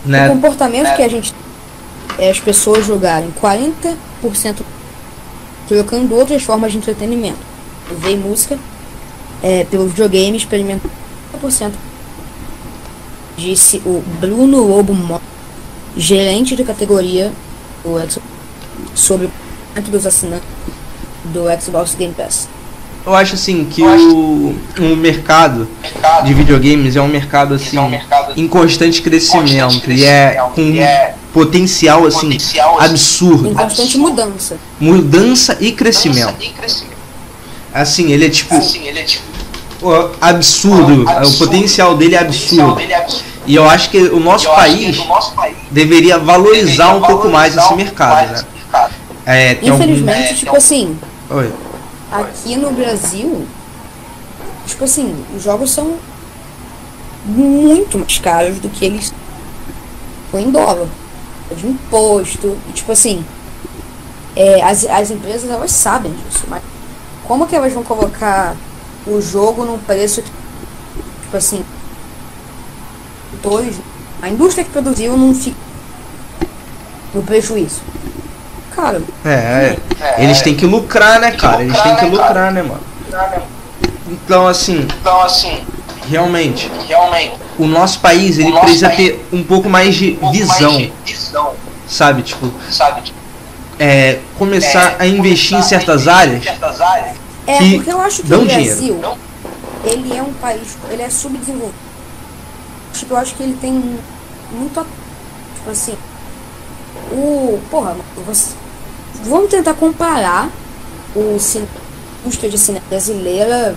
[0.06, 0.28] O Né?
[0.30, 0.96] comportamento É.
[0.96, 1.34] que a gente
[2.20, 3.96] é as pessoas jogarem 40%
[5.68, 7.40] trocando outras formas de entretenimento.
[8.00, 8.58] Ver música
[9.42, 10.90] é, pelo videogame, experimentar
[11.42, 11.72] 40%.
[13.38, 15.20] Disse o Bruno Lobo Mo,
[15.98, 17.32] gerente de categoria
[17.84, 18.22] do Xbox,
[18.94, 19.32] sobre o
[19.90, 20.48] dos assinantes
[21.26, 22.48] do Xbox Game Pass.
[23.06, 27.82] Eu acho assim que o, o mercado Mercado de videogames é um mercado assim é
[27.82, 32.78] um mercado em constante crescimento constante e é crescimento, com e é potencial assim potencial
[32.78, 33.44] assim, Em absurdo.
[33.56, 34.00] constante Absurdo.
[34.10, 34.58] mudança.
[34.80, 36.34] Mudança e crescimento.
[36.42, 36.94] e crescimento.
[37.74, 39.24] Assim, ele é tipo Assim, ele é tipo
[40.22, 41.10] absurdo.
[41.10, 41.28] Absurdo.
[41.28, 42.76] O potencial dele é absurdo.
[42.76, 43.26] dele é absurdo.
[43.46, 47.02] E eu acho que o nosso país que o nosso país deveria valorizar deveria um
[47.02, 48.38] pouco mais valorizar esse um mercado, mais né?
[48.38, 48.94] esse mercado.
[49.26, 49.84] É, tem algum...
[49.84, 50.98] Infelizmente, é, tipo tem um- assim,
[51.30, 51.52] Oi.
[52.14, 53.48] Aqui no Brasil,
[54.68, 55.98] tipo assim, os jogos são
[57.26, 59.14] muito mais caros do que eles
[60.30, 60.88] são em dólar.
[61.56, 62.58] De imposto.
[62.70, 63.24] E tipo assim,
[64.36, 66.62] é, as, as empresas elas sabem disso, mas
[67.26, 68.56] como que elas vão colocar
[69.06, 70.32] o jogo num preço que,
[71.24, 71.64] tipo assim,
[73.42, 73.76] dois,
[74.22, 75.58] a indústria que produziu não fica
[77.14, 77.82] no prejuízo.
[78.76, 81.62] Cara, É, é, É, eles têm que lucrar, né, cara?
[81.64, 82.82] Eles têm que né, lucrar, né, mano?
[84.10, 85.64] Então, assim, Então, assim,
[86.10, 90.16] realmente, realmente, o nosso país, ele nosso precisa país- ter um pouco mais de um
[90.16, 91.54] pouco visão, mais de visão,
[91.88, 92.22] sabe?
[92.24, 93.02] Tipo, sabe?
[93.02, 93.18] Tipo,
[93.80, 97.16] é, começar é, a investir em começar a certas áreas Em certas áreas.
[97.46, 98.76] É, que porque eu acho que o dinheiro.
[98.76, 99.18] Brasil,
[99.86, 101.74] ele é um país, ele é subdesenvolvido.
[102.94, 103.98] Tipo, eu acho que ele tem
[104.52, 104.86] muito, a-
[105.56, 105.96] tipo assim,
[107.12, 107.96] o, porra,
[108.26, 108.50] você,
[109.24, 110.50] vamos tentar comparar
[111.16, 111.38] o
[112.26, 113.76] indústria de cinema brasileira,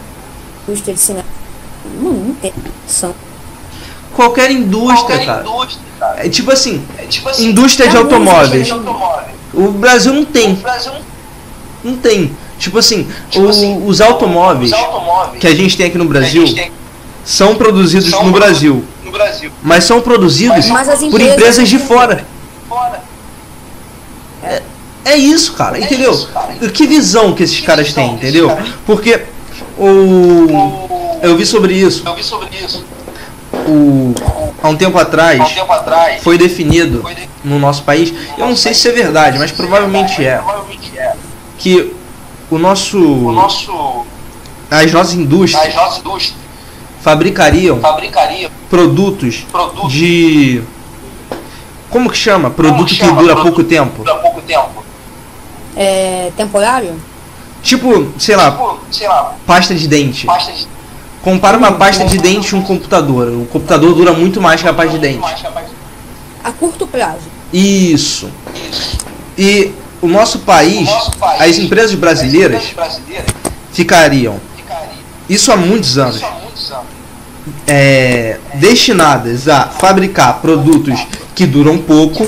[0.66, 1.24] a indústria de cinema,
[2.00, 2.52] não, não tem
[2.86, 3.14] são.
[4.14, 5.40] qualquer indústria, Qualquer cara.
[5.42, 6.26] indústria, cara.
[6.26, 8.66] É tipo assim, É tipo assim, indústria de é automóveis.
[8.66, 9.26] de automóvel.
[9.54, 11.06] O Brasil não O tem, Brasil não
[11.92, 12.34] não tem.
[12.58, 16.06] Tipo assim, Tipo o- assim, os automóveis os automóveis que a gente tem aqui no
[16.06, 16.72] Brasil tem
[17.24, 19.50] são produzidos são no Brasil, No Brasil.
[19.62, 22.24] mas são produzidos Mas as por empresas- empresas de fora.
[22.68, 23.02] Fora.
[24.42, 24.62] É
[25.14, 26.10] isso, cara, entendeu?
[26.12, 26.54] isso, cara.
[26.70, 28.48] Que visão que esses Que caras têm, que entendeu?
[28.48, 28.74] caras têm.
[28.86, 29.22] Porque
[29.78, 32.84] o eu vi sobre isso, Eu vi sobre isso.
[33.52, 34.14] o
[34.62, 36.22] há um tempo Há um atrás tempo atrás.
[36.22, 38.12] foi definido foi de- no nosso país.
[38.36, 41.12] Eu não sei se é verdade, mas provavelmente é Provavelmente é.
[41.58, 41.92] que
[42.50, 44.04] o nosso O nosso.
[44.70, 46.34] as nossas indústrias As nossas indústrias
[47.02, 50.62] fabricariam fabricariam produtos produtos de
[51.90, 52.50] como que chama?
[52.50, 53.22] Produto que chama?
[53.22, 54.02] dura Produto tempo.
[54.04, 54.84] por pouco tempo.
[55.76, 56.94] É, temporário?
[57.62, 60.26] Tipo, sei lá, Tipo, sei lá, pasta de dente.
[60.26, 60.66] pasta de
[61.22, 63.26] Compara uma pasta de dente e um computador.
[63.28, 65.44] O computador dura muito mais que a pasta de dente.
[66.44, 67.26] A curto prazo.
[67.52, 68.30] Isso.
[69.36, 70.88] E o nosso país,
[71.40, 72.62] as empresas brasileiras
[73.72, 74.40] ficariam,
[75.28, 76.22] isso há muitos anos,
[77.66, 81.04] é, destinadas a fabricar produtos
[81.34, 82.26] que duram pouco,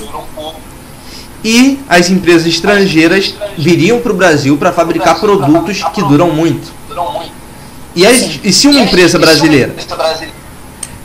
[1.45, 6.73] e as empresas estrangeiras viriam para o Brasil para fabricar produtos que duram muito.
[7.95, 9.75] E, as- e se uma empresa brasileira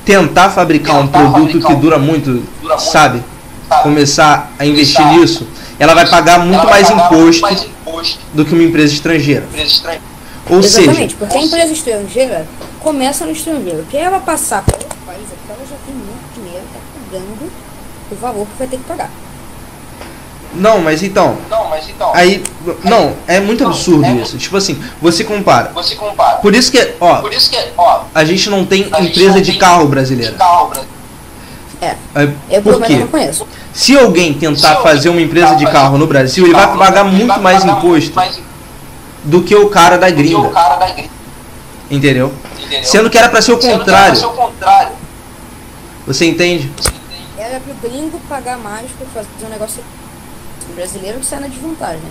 [0.05, 2.43] tentar fabricar um produto que dura muito,
[2.79, 3.23] sabe?
[3.81, 5.47] começar a investir nisso,
[5.79, 7.47] ela vai pagar muito mais imposto
[8.33, 9.47] do que uma empresa estrangeira.
[10.47, 12.47] Ou Exatamente, seja, porque a empresa estrangeira
[12.81, 13.79] começa no estrangeiro.
[13.79, 16.79] Porque ela passar para outro país, é porque ela já tem muito dinheiro, está
[17.09, 17.51] pagando
[18.11, 19.09] o valor que vai ter que pagar.
[20.55, 22.11] Não, mas então, Não, mas então.
[22.13, 22.43] aí,
[22.83, 24.37] não, é muito Não, absurdo é- isso.
[24.37, 25.71] Tipo assim, você compara.
[25.73, 26.37] Você compara.
[26.37, 29.51] Por isso que, ó, Por isso que, ó, a gente não tem empresa não de
[29.51, 30.31] tem carro brasileira.
[30.31, 30.93] de carro brasileiro.
[31.81, 32.95] É, É, eu Por quê?
[32.97, 33.45] não conheço.
[33.73, 37.65] Se alguém tentar fazer uma empresa de carro no Brasil, ele vai pagar muito mais
[37.65, 38.39] imposto mais
[39.23, 41.09] do que o cara da do que o gringa, cara da gringa.
[41.91, 42.31] entendeu?
[42.57, 42.83] Entendeu?
[42.83, 44.15] Sendo que era pra ser o Sendo que era pra contrário.
[44.15, 44.91] ser o contrário.
[46.07, 46.71] Você entende?
[47.37, 49.83] Era pro gringo pagar mais por fazer um negócio.
[50.73, 52.01] O brasileiro que sai na desvantagem.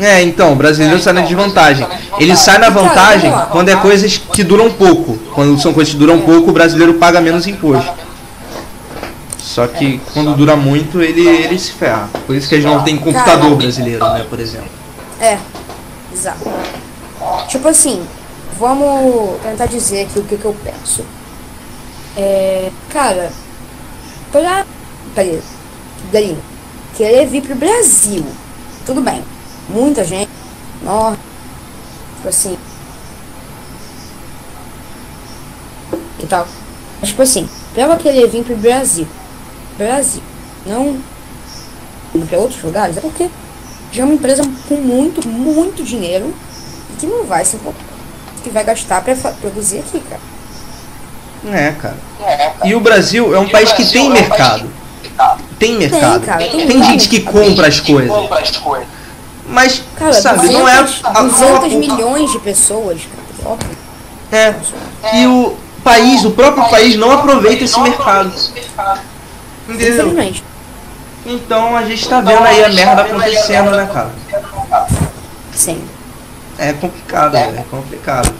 [0.00, 1.86] É, então, o brasileiro É, sai na então, desvantagem.
[2.18, 3.46] Ele sai na Cara, vantagem lá.
[3.46, 5.16] quando é coisas que duram pouco.
[5.32, 7.92] Quando são coisas que duram pouco, o brasileiro paga menos imposto.
[9.38, 12.08] Só que quando dura muito, ele, ele se ferra.
[12.26, 14.68] Por isso que a gente não tem computador Cara, brasileiro, né, por exemplo.
[15.20, 15.38] É,
[16.12, 16.50] exato.
[17.48, 18.02] Tipo assim,
[18.58, 21.04] vamos tentar dizer aqui o que, que eu penso.
[22.16, 23.30] É, cara,
[24.32, 24.64] pra.
[25.14, 25.40] Peraí,
[26.12, 26.36] daí,
[27.00, 28.26] querer vir pro Brasil,
[28.84, 29.24] tudo bem.
[29.70, 30.30] Muita gente,
[30.82, 31.16] nossa,
[32.16, 32.58] tipo assim.
[36.18, 36.46] E tal.
[37.00, 39.08] Mas, tipo assim, pra ela querer vir pro Brasil,
[39.78, 40.22] Brasil,
[40.66, 41.00] não
[42.28, 43.30] pra outros lugares, é porque
[43.90, 46.34] já é uma empresa com muito, muito dinheiro
[46.90, 47.80] e que não vai se importar,
[48.42, 50.20] que vai gastar pra produzir aqui, cara.
[51.56, 51.96] É, cara.
[52.20, 52.68] É, cara.
[52.68, 54.79] E o Brasil é um E país que Brasil tem é um país mercado.
[55.60, 56.20] Tem mercado.
[56.20, 58.10] Tem cara, tem Tem gente que compra as coisas.
[59.46, 60.82] Mas, Cara, sabe, não é.
[60.82, 63.76] 200, a- 200 milhões de pessoas, cara, óbvio.
[64.32, 64.54] É.
[65.16, 68.32] E o país, o próprio país não aproveita esse mercado.
[69.68, 70.08] Entendeu?
[70.08, 70.44] Infelizmente.
[71.26, 74.10] Então a gente tá vendo aí a merda acontecendo, né, cara?
[75.52, 75.82] Sim.
[76.58, 78.32] É complicado, velho, é complicado.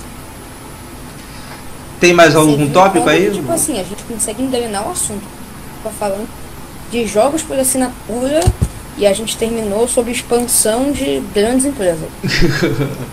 [1.99, 3.31] Tem mais algum viu tópico aí?
[3.31, 5.25] Tipo assim, a gente consegue engrenar o assunto.
[5.85, 6.27] Tá falando
[6.91, 8.41] de jogos por assinatura
[8.97, 12.09] e a gente terminou sobre expansão de grandes empresas.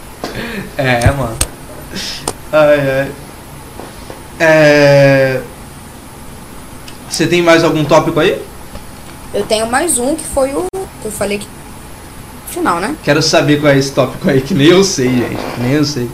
[0.78, 1.36] É, mano.
[2.52, 3.12] Ai, ai.
[4.40, 5.42] É...
[7.10, 8.40] Você tem mais algum tópico aí?
[9.34, 10.66] Eu tenho mais um que foi o
[11.02, 11.48] que eu falei que
[12.48, 12.96] final, né?
[13.04, 15.60] Quero saber qual é esse tópico aí, que nem eu sei, gente.
[15.60, 16.10] Nem eu sei.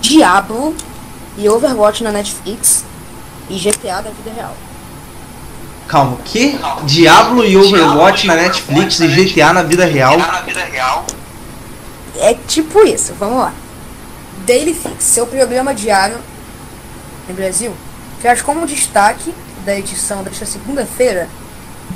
[0.00, 0.74] Diablo
[1.38, 2.84] e Overwatch na Netflix
[3.48, 4.54] e GTA da vida real.
[5.86, 6.58] Calma, o quê?
[6.84, 10.18] Diablo e Overwatch na Netflix e GTA na vida real?
[10.18, 11.06] Na vida real.
[12.16, 13.54] É tipo isso, vamos lá.
[14.44, 16.18] Daily Fix, seu programa diário
[17.28, 17.72] no Brasil,
[18.20, 19.32] traz como destaque
[19.64, 21.28] da edição desta segunda-feira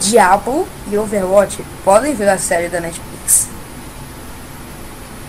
[0.01, 3.49] Diablo e Overwatch podem virar série da Netflix.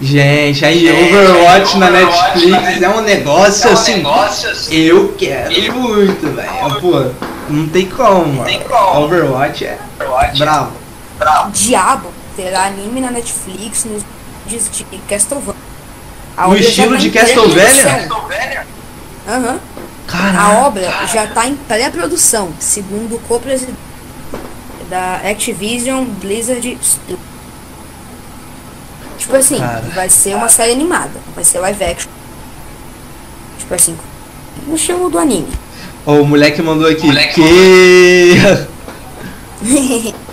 [0.01, 3.95] Gente, aí Gente, Overwatch na Overwatch Netflix na é um negócio É um assim.
[3.97, 4.75] negócio assim.
[4.75, 6.81] Eu quero muito, velho.
[6.81, 7.11] Pô,
[7.49, 8.69] não tem como, tem mano.
[8.69, 9.05] como.
[9.05, 10.39] Overwatch é Overwatch.
[10.39, 10.71] bravo.
[11.17, 11.51] Bravo.
[11.51, 14.03] Diablo terá anime na Netflix nos
[14.47, 15.61] dias de Castlevania.
[16.35, 18.07] A No estilo tá de Castlevania?
[19.27, 19.59] Aham.
[20.07, 20.65] A Caraca.
[20.65, 23.77] obra já está em pré-produção, segundo o co-presidente
[24.89, 27.19] da Activision Blizzard Studios.
[29.23, 29.81] Tipo assim, Cara.
[29.95, 32.11] vai ser uma série animada, vai ser live action.
[33.57, 33.97] Tipo assim,
[34.67, 35.47] no estilo do anime.
[36.05, 37.05] Ó, o moleque mandou aqui.
[37.07, 38.33] Moleque que.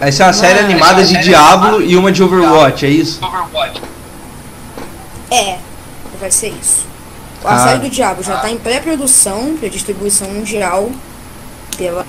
[0.00, 2.86] Vai ser uma série Mano, animada vai de série Diablo animada e uma de Overwatch,
[2.86, 3.18] é isso?
[3.22, 3.82] Overwatch.
[5.28, 5.58] é,
[6.20, 6.86] vai ser isso.
[7.44, 7.64] A Ah.
[7.66, 10.90] série do Diabo já está em pré-produção para distribuição mundial
[11.76, 12.06] pela.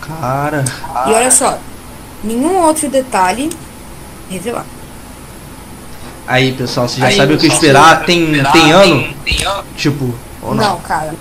[0.00, 0.64] Cara.
[1.08, 1.58] E olha só,
[2.24, 3.50] nenhum outro detalhe
[4.30, 4.66] revelado.
[6.26, 8.04] Aí, pessoal, você já Aí, sabe o que esperar?
[8.04, 9.02] Tem, esperar, tem ano?
[9.24, 9.64] Tem, tem ano?
[9.76, 10.80] Tipo, ou Não, não?
[10.80, 11.14] cara.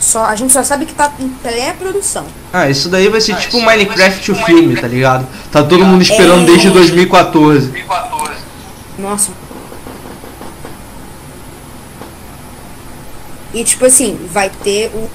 [0.00, 2.24] Só, a gente só sabe que tá em pré-produção.
[2.50, 4.80] Ah, isso daí vai ser Ah, tipo Minecraft ser o tipo filme, Minecraft.
[4.80, 5.26] tá ligado?
[5.52, 6.46] Tá todo mundo esperando É.
[6.46, 7.66] desde 2014.
[7.68, 8.32] 2014.
[8.98, 9.30] Nossa.
[13.52, 15.10] E tipo assim, vai ter o.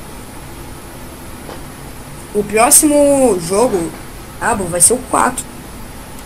[2.37, 3.89] O próximo jogo,
[4.45, 5.43] Abo, vai ser o 4.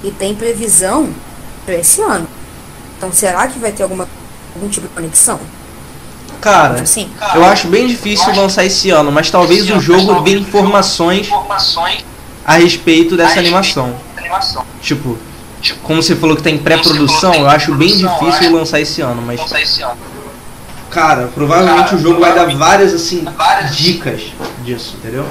[0.04, 1.10] E tem previsão
[1.66, 2.28] pra esse ano.
[2.98, 4.08] Então será que vai ter alguma,
[4.56, 5.40] algum tipo de conexão?
[6.42, 7.10] Cara, Assim.
[7.36, 11.30] eu acho bem difícil lançar esse ano, mas talvez Esse o jogo dê informações
[12.46, 13.96] a respeito dessa animação.
[14.82, 15.18] Tipo,
[15.62, 19.22] Tipo, como você falou que tá em pré-produção, eu acho bem difícil lançar esse ano,
[19.22, 19.98] mas lançar esse ano.
[20.90, 23.26] Cara, provavelmente o jogo vai dar várias, assim,
[23.74, 24.22] dicas
[24.64, 25.26] disso, entendeu?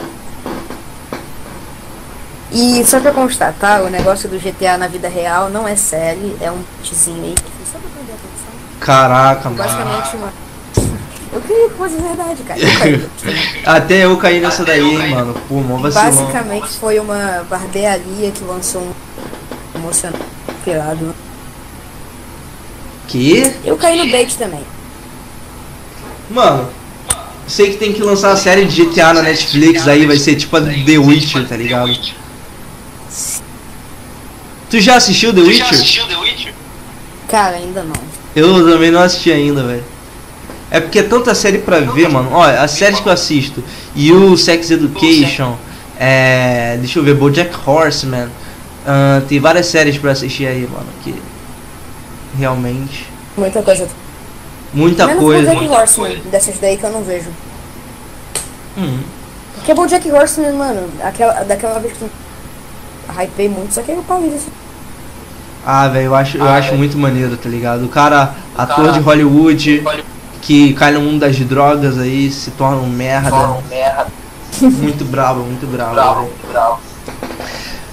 [2.51, 3.83] E só pra constar, tá?
[3.83, 7.43] O negócio do GTA na vida real não é série, é um tzinho aí que
[7.43, 8.49] foi só pra prender atenção.
[8.81, 9.57] Caraca, mano.
[9.57, 10.33] Basicamente uma.
[11.31, 12.59] Eu queria que fosse verdade, cara.
[12.59, 13.11] Eu caí.
[13.67, 15.35] Até eu caí nessa daí, hein, mano.
[15.47, 16.07] Pô, mó vacilão.
[16.07, 20.25] Basicamente foi uma barbearia que lançou um emocionante
[20.65, 21.15] pirado.
[23.09, 23.55] Que?
[23.65, 24.65] Eu caí no bait também.
[26.31, 26.69] Mano,
[27.47, 30.57] sei que tem que lançar a série de GTA na Netflix aí, vai ser tipo
[30.57, 31.91] a The Witcher, tá ligado?
[34.71, 35.79] Tu já assistiu The Tu já Witcher?
[35.79, 36.55] assistiu The Witcher?
[37.29, 37.95] Cara, ainda não.
[38.37, 39.85] Eu também não assisti ainda, velho.
[40.71, 42.31] É porque é tanta série pra ver, mano.
[42.33, 43.65] Olha, as séries que eu assisto.
[43.95, 45.57] E o Sex Education.
[45.99, 46.77] É.
[46.79, 48.29] Deixa eu ver, Bojack Horseman.
[48.87, 50.87] ah, tem várias séries pra assistir aí, mano.
[51.03, 51.15] Que.
[52.39, 53.07] Realmente.
[53.37, 53.89] Muita coisa.
[54.75, 55.55] Muita Menos coisa.
[55.55, 57.31] Bojack Horseman, dessas daí que eu não vejo.
[58.77, 59.01] Hum.
[59.55, 62.11] Porque Bojack Horseman, mano, aquela, daquela vez que eu
[63.13, 64.49] hypei muito, só que eu parei desse.
[65.67, 67.85] Ah, velho, eu acho, eu Ah, acho muito maneiro, tá ligado?
[67.85, 69.85] O cara, ator cara- de Hollywood,
[70.41, 73.31] que cai no mundo das drogas aí, se torna um merda.
[73.31, 74.07] fala um merda,
[74.61, 75.95] Muito bravo, muito bravo.
[75.95, 76.33] bravo, velho.
[76.53, 76.81] bravo.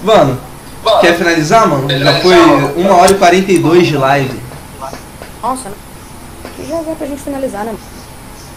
[0.02, 0.38] Mano,
[0.84, 1.88] Mano, quer finalizar, mano?
[1.90, 2.72] Já foi mano.
[2.76, 4.40] 1 hora e 42 de live.
[5.42, 5.74] Nossa, né?
[6.56, 7.74] Que já dá pra gente finalizar, né?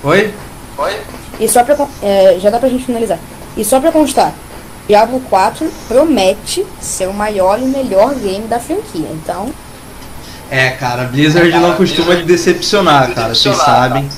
[0.04, 0.34] Oi?
[0.78, 1.00] Oi?
[1.40, 1.76] E só pra.
[2.02, 3.20] É, já dá pra gente finalizar.
[3.58, 4.34] E só pra constar,
[4.90, 9.08] Diablo 4 promete ser o maior e melhor game da franquia.
[9.12, 9.54] Então,
[10.50, 13.36] É, cara, Blizzard não costuma decepcionar, cara.
[13.36, 14.10] Vocês sabem,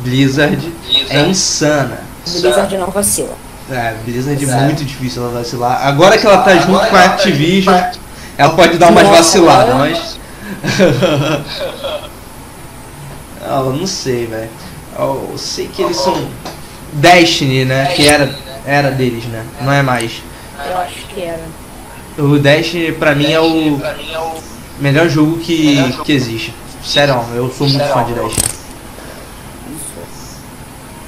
[0.00, 0.70] Blizzard
[1.08, 2.00] é insana.
[2.26, 3.34] Blizzard não vacila.
[3.70, 5.86] É, Blizzard é muito difícil ela vacilar.
[5.86, 8.02] Agora que ela tá junto Agora com a ela tá Activision, junto com
[8.36, 10.18] ela pode dar umas vaciladas, mas.
[13.50, 14.50] Ah, eu não sei, velho.
[14.98, 16.28] Eu sei que eles são
[16.92, 17.86] Destiny, né?
[17.96, 18.28] Que era,
[18.68, 19.44] era deles, né?
[19.62, 20.22] Não é mais.
[20.70, 21.42] Eu acho que era.
[22.18, 24.34] O Destiny pra mim é o Pra mim é o
[24.80, 26.52] melhor jogo que, que existe.
[26.84, 28.12] Sério, eu sou muito fã de.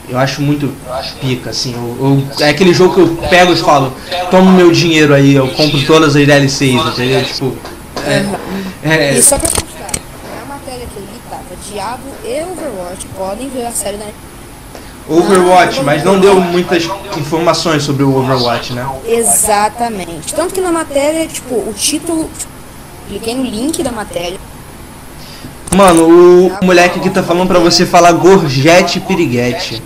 [0.09, 1.73] Eu acho muito eu acho que pica, assim.
[1.75, 3.93] Eu, eu- é aquele jogo que eu pego e falo,
[4.31, 7.25] toma meu dinheiro aí, eu compro todas as DLCs, entendeu?
[7.25, 7.57] Tipo.
[8.83, 9.91] É, E é, só pra constar,
[10.41, 14.07] na matéria que eu li tava Diablo e Overwatch podem ver a série da
[15.11, 16.89] Overwatch, mas não deu muitas
[17.19, 18.89] informações sobre o Overwatch, né?
[19.05, 20.33] Exatamente.
[20.35, 22.31] Tanto que na matéria, tipo, o título.
[23.09, 24.39] Cliquei no link da matéria.
[25.75, 29.83] Mano, o moleque aqui tá falando pra você falar gorjete piriguete.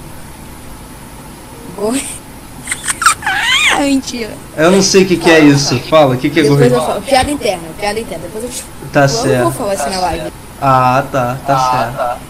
[1.77, 1.95] Go-
[3.72, 4.31] ah, mentira.
[4.57, 5.79] Eu não sei o que, que é isso.
[5.89, 6.87] Fala, o que, que é Depois eu gorjete?
[6.87, 7.03] falo.
[7.03, 8.25] Piada interna, piada interna.
[8.25, 8.64] Depois eu te.
[8.93, 9.53] Tá eu não vou certo.
[9.53, 10.33] falar assim na live.
[10.61, 12.20] Ah, tá, tá Ah, certo.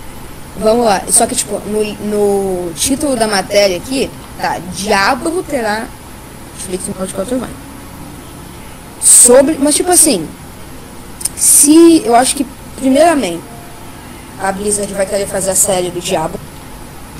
[0.56, 1.02] Vamos lá.
[1.08, 4.58] Só que, tipo, no, no título da matéria aqui, tá.
[4.72, 5.86] Diablo terá.
[6.68, 7.50] Netflix no vai.
[9.00, 9.58] Sobre.
[9.58, 10.28] Mas, tipo assim.
[11.36, 12.02] Se.
[12.04, 12.46] Eu acho que,
[12.76, 13.42] primeiramente,
[14.40, 16.38] a Blizzard vai querer fazer a série do Diablo.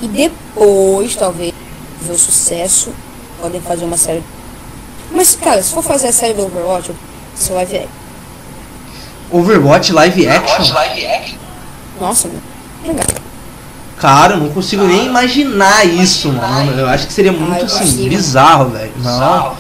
[0.03, 1.53] E depois, talvez,
[2.01, 2.93] ver o sucesso,
[3.41, 4.23] podem fazer uma série.
[5.11, 6.93] Mas, cara, se for fazer a série do Overwatch,
[7.35, 7.89] você vai ver.
[9.31, 10.75] Overwatch live action?
[10.75, 11.39] live action?
[12.01, 12.54] Nossa, mano.
[12.85, 13.07] Legal.
[13.99, 16.73] Cara, eu não consigo nem imaginar isso, mano.
[16.79, 18.09] Eu acho que seria Ah, muito eu assim, consigo.
[18.09, 18.93] bizarro, velho.
[18.99, 19.53] Não.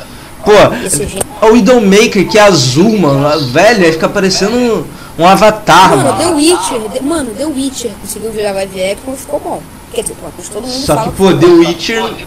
[0.44, 0.52] Pô,
[0.90, 1.18] gente.
[1.40, 3.46] o Widowmaker que é azul, mano.
[3.50, 4.86] Velho, fica parecendo
[5.18, 6.36] um avatar, Mano, The mano.
[6.36, 9.62] Witcher, The- mano, The Witcher conseguiu virar live action e ficou bom.
[9.92, 12.26] Quer dizer, pô, todo mundo Só fala que, pô, The Witcher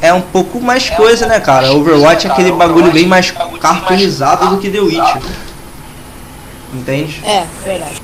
[0.00, 1.72] é um pouco mais coisa, né, cara?
[1.72, 3.30] Overwatch é aquele bagulho bem mais
[3.60, 5.20] cartoonizado do que The Witcher.
[6.72, 7.20] Entende?
[7.24, 8.00] É, verdade.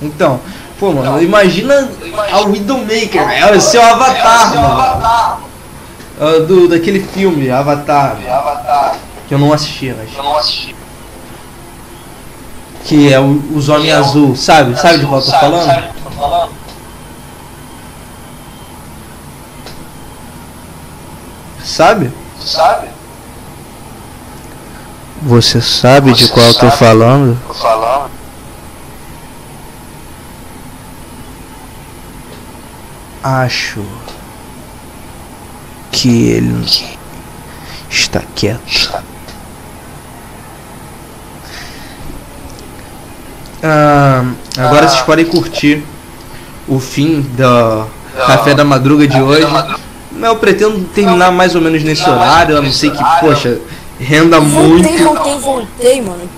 [0.00, 0.40] Então,
[0.78, 1.88] pô, mano, imagina
[2.32, 4.66] a Widowmaker, é o seu avatar, mano.
[4.80, 5.40] Avatar.
[6.20, 8.96] Ah, Do, daquele filme, Avatar, Avatar.
[9.28, 10.16] que eu não assisti, mas.
[10.16, 10.74] Eu não assisti.
[12.84, 14.78] Que é o, os Homem Azul, sabe?
[14.80, 15.66] Sabe de qual eu tô Sabe- falando?
[15.66, 16.50] sabe de qual eu tô falando?
[21.62, 22.10] Sabe?
[22.40, 22.88] Sabe?
[25.22, 27.38] Você sabe de qual eu tô falando?
[27.48, 28.10] Tô falando.
[33.22, 33.84] Acho
[35.90, 36.64] que ele
[37.90, 39.02] está quieto.
[43.62, 44.24] Ah,
[44.56, 45.82] agora vocês podem curtir
[46.68, 47.86] o fim do
[48.26, 49.46] Café da Madruga de hoje.
[50.20, 53.58] Eu pretendo terminar mais ou menos nesse horário, a não ser que, poxa,
[53.98, 55.04] renda Voltei, muito.
[55.04, 56.37] voltei, voltei, mano.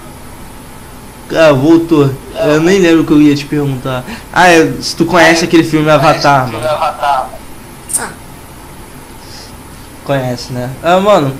[1.32, 2.10] Ah, voltou.
[2.34, 4.04] Eu nem lembro o que eu ia te perguntar.
[4.32, 6.74] Ah, é, se tu conhece aquele filme Avatar, Filme mano.
[6.76, 7.30] Avatar.
[10.04, 10.70] Conhece, né?
[10.82, 11.32] Ah, mano.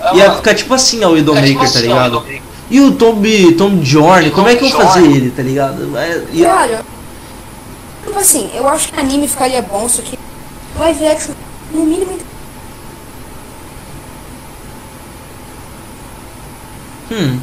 [0.00, 2.24] Ah, Ia mano, ficar tipo assim, ó, o é tipo Widowmaker, tá assim, ligado?
[2.70, 3.20] E o Tom,
[3.58, 5.96] Tom Jorne, como é que eu vou fazer ele, tá ligado?
[5.96, 6.84] É, ia- cara,
[8.04, 10.18] tipo assim, eu acho que anime ficaria bom, só que
[10.78, 11.34] live action,
[11.72, 12.18] no mínimo,
[17.10, 17.38] Hum.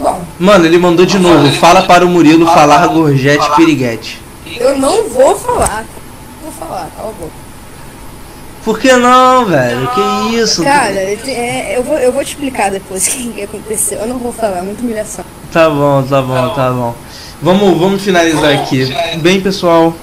[0.00, 1.48] bom, Mano, ele mandou de novo.
[1.52, 4.20] Fala para o Murilo Fala falar gorjete piriguete.
[4.58, 5.84] eu não vou falar.
[6.42, 7.32] Vou falar, cala a boca.
[8.64, 9.88] Por que não, velho?
[9.94, 10.64] Que isso?
[10.64, 14.00] Cara, é, eu, vou, eu vou te explicar depois o que aconteceu.
[14.00, 15.24] Eu não vou falar, é muita humilhação.
[15.52, 16.94] Tá bom, tá bom, tá bom.
[17.40, 18.92] Vamos, vamos finalizar aqui.
[19.18, 19.94] Bem, pessoal,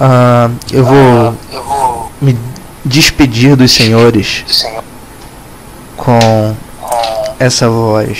[0.00, 2.38] ah, eu vou eu vou me
[2.84, 4.84] despedir dos senhores Senhor,
[5.96, 8.18] com com essa voz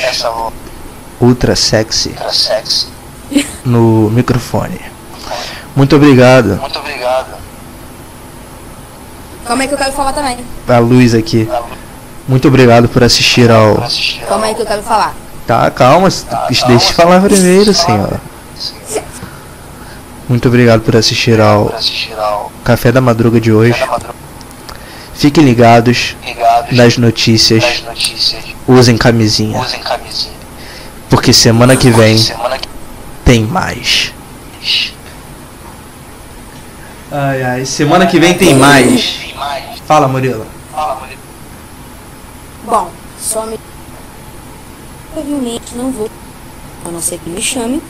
[1.16, 2.86] essa voz ultra sexy sexy.
[3.64, 4.80] no microfone.
[5.74, 6.56] Muito obrigado.
[6.60, 7.36] Muito obrigado.
[9.46, 10.38] Calma aí que eu quero falar também.
[10.66, 11.44] A luz aqui.
[11.46, 11.62] Tá
[12.28, 13.76] Muito obrigado por assistir ao.
[14.28, 15.14] Calma aí que eu quero falar.
[15.46, 16.08] Tá, calma,
[16.48, 18.20] deixa eu falar primeiro, senhora.
[20.28, 23.80] Muito obrigado por assistir ao Café da Madruga de hoje.
[25.14, 26.16] Fiquem ligados
[26.72, 27.84] nas notícias.
[28.66, 29.60] Usem camisinha.
[29.60, 30.35] Usem camisinha.
[31.08, 32.16] Porque semana que vem
[33.24, 34.12] tem mais.
[37.10, 39.18] Ai ai, semana que vem tem mais.
[39.86, 40.46] Fala, Murilo.
[40.72, 41.20] Fala, Murilo.
[42.64, 42.90] Bom,
[43.20, 43.58] só me.
[45.12, 46.10] Provavelmente não vou.
[46.84, 47.80] A não ser que me chame.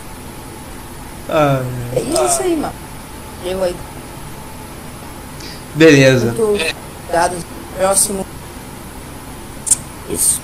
[1.28, 1.62] Ah,
[1.94, 2.72] É isso aí, mano.
[3.44, 3.76] Eu aí,
[5.74, 6.26] beleza.
[6.26, 7.36] muito obrigado.
[7.76, 8.26] Próximo.
[10.08, 10.40] Isso.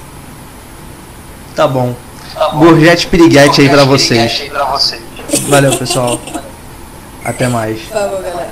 [1.55, 1.95] Tá bom.
[2.35, 2.59] Tá bom.
[2.61, 4.41] Gorjete piriguete aí pra Podcast vocês.
[4.43, 5.03] aí pra vocês.
[5.49, 6.21] Valeu, pessoal.
[7.25, 7.81] Até mais.
[7.83, 8.51] Falou, galera.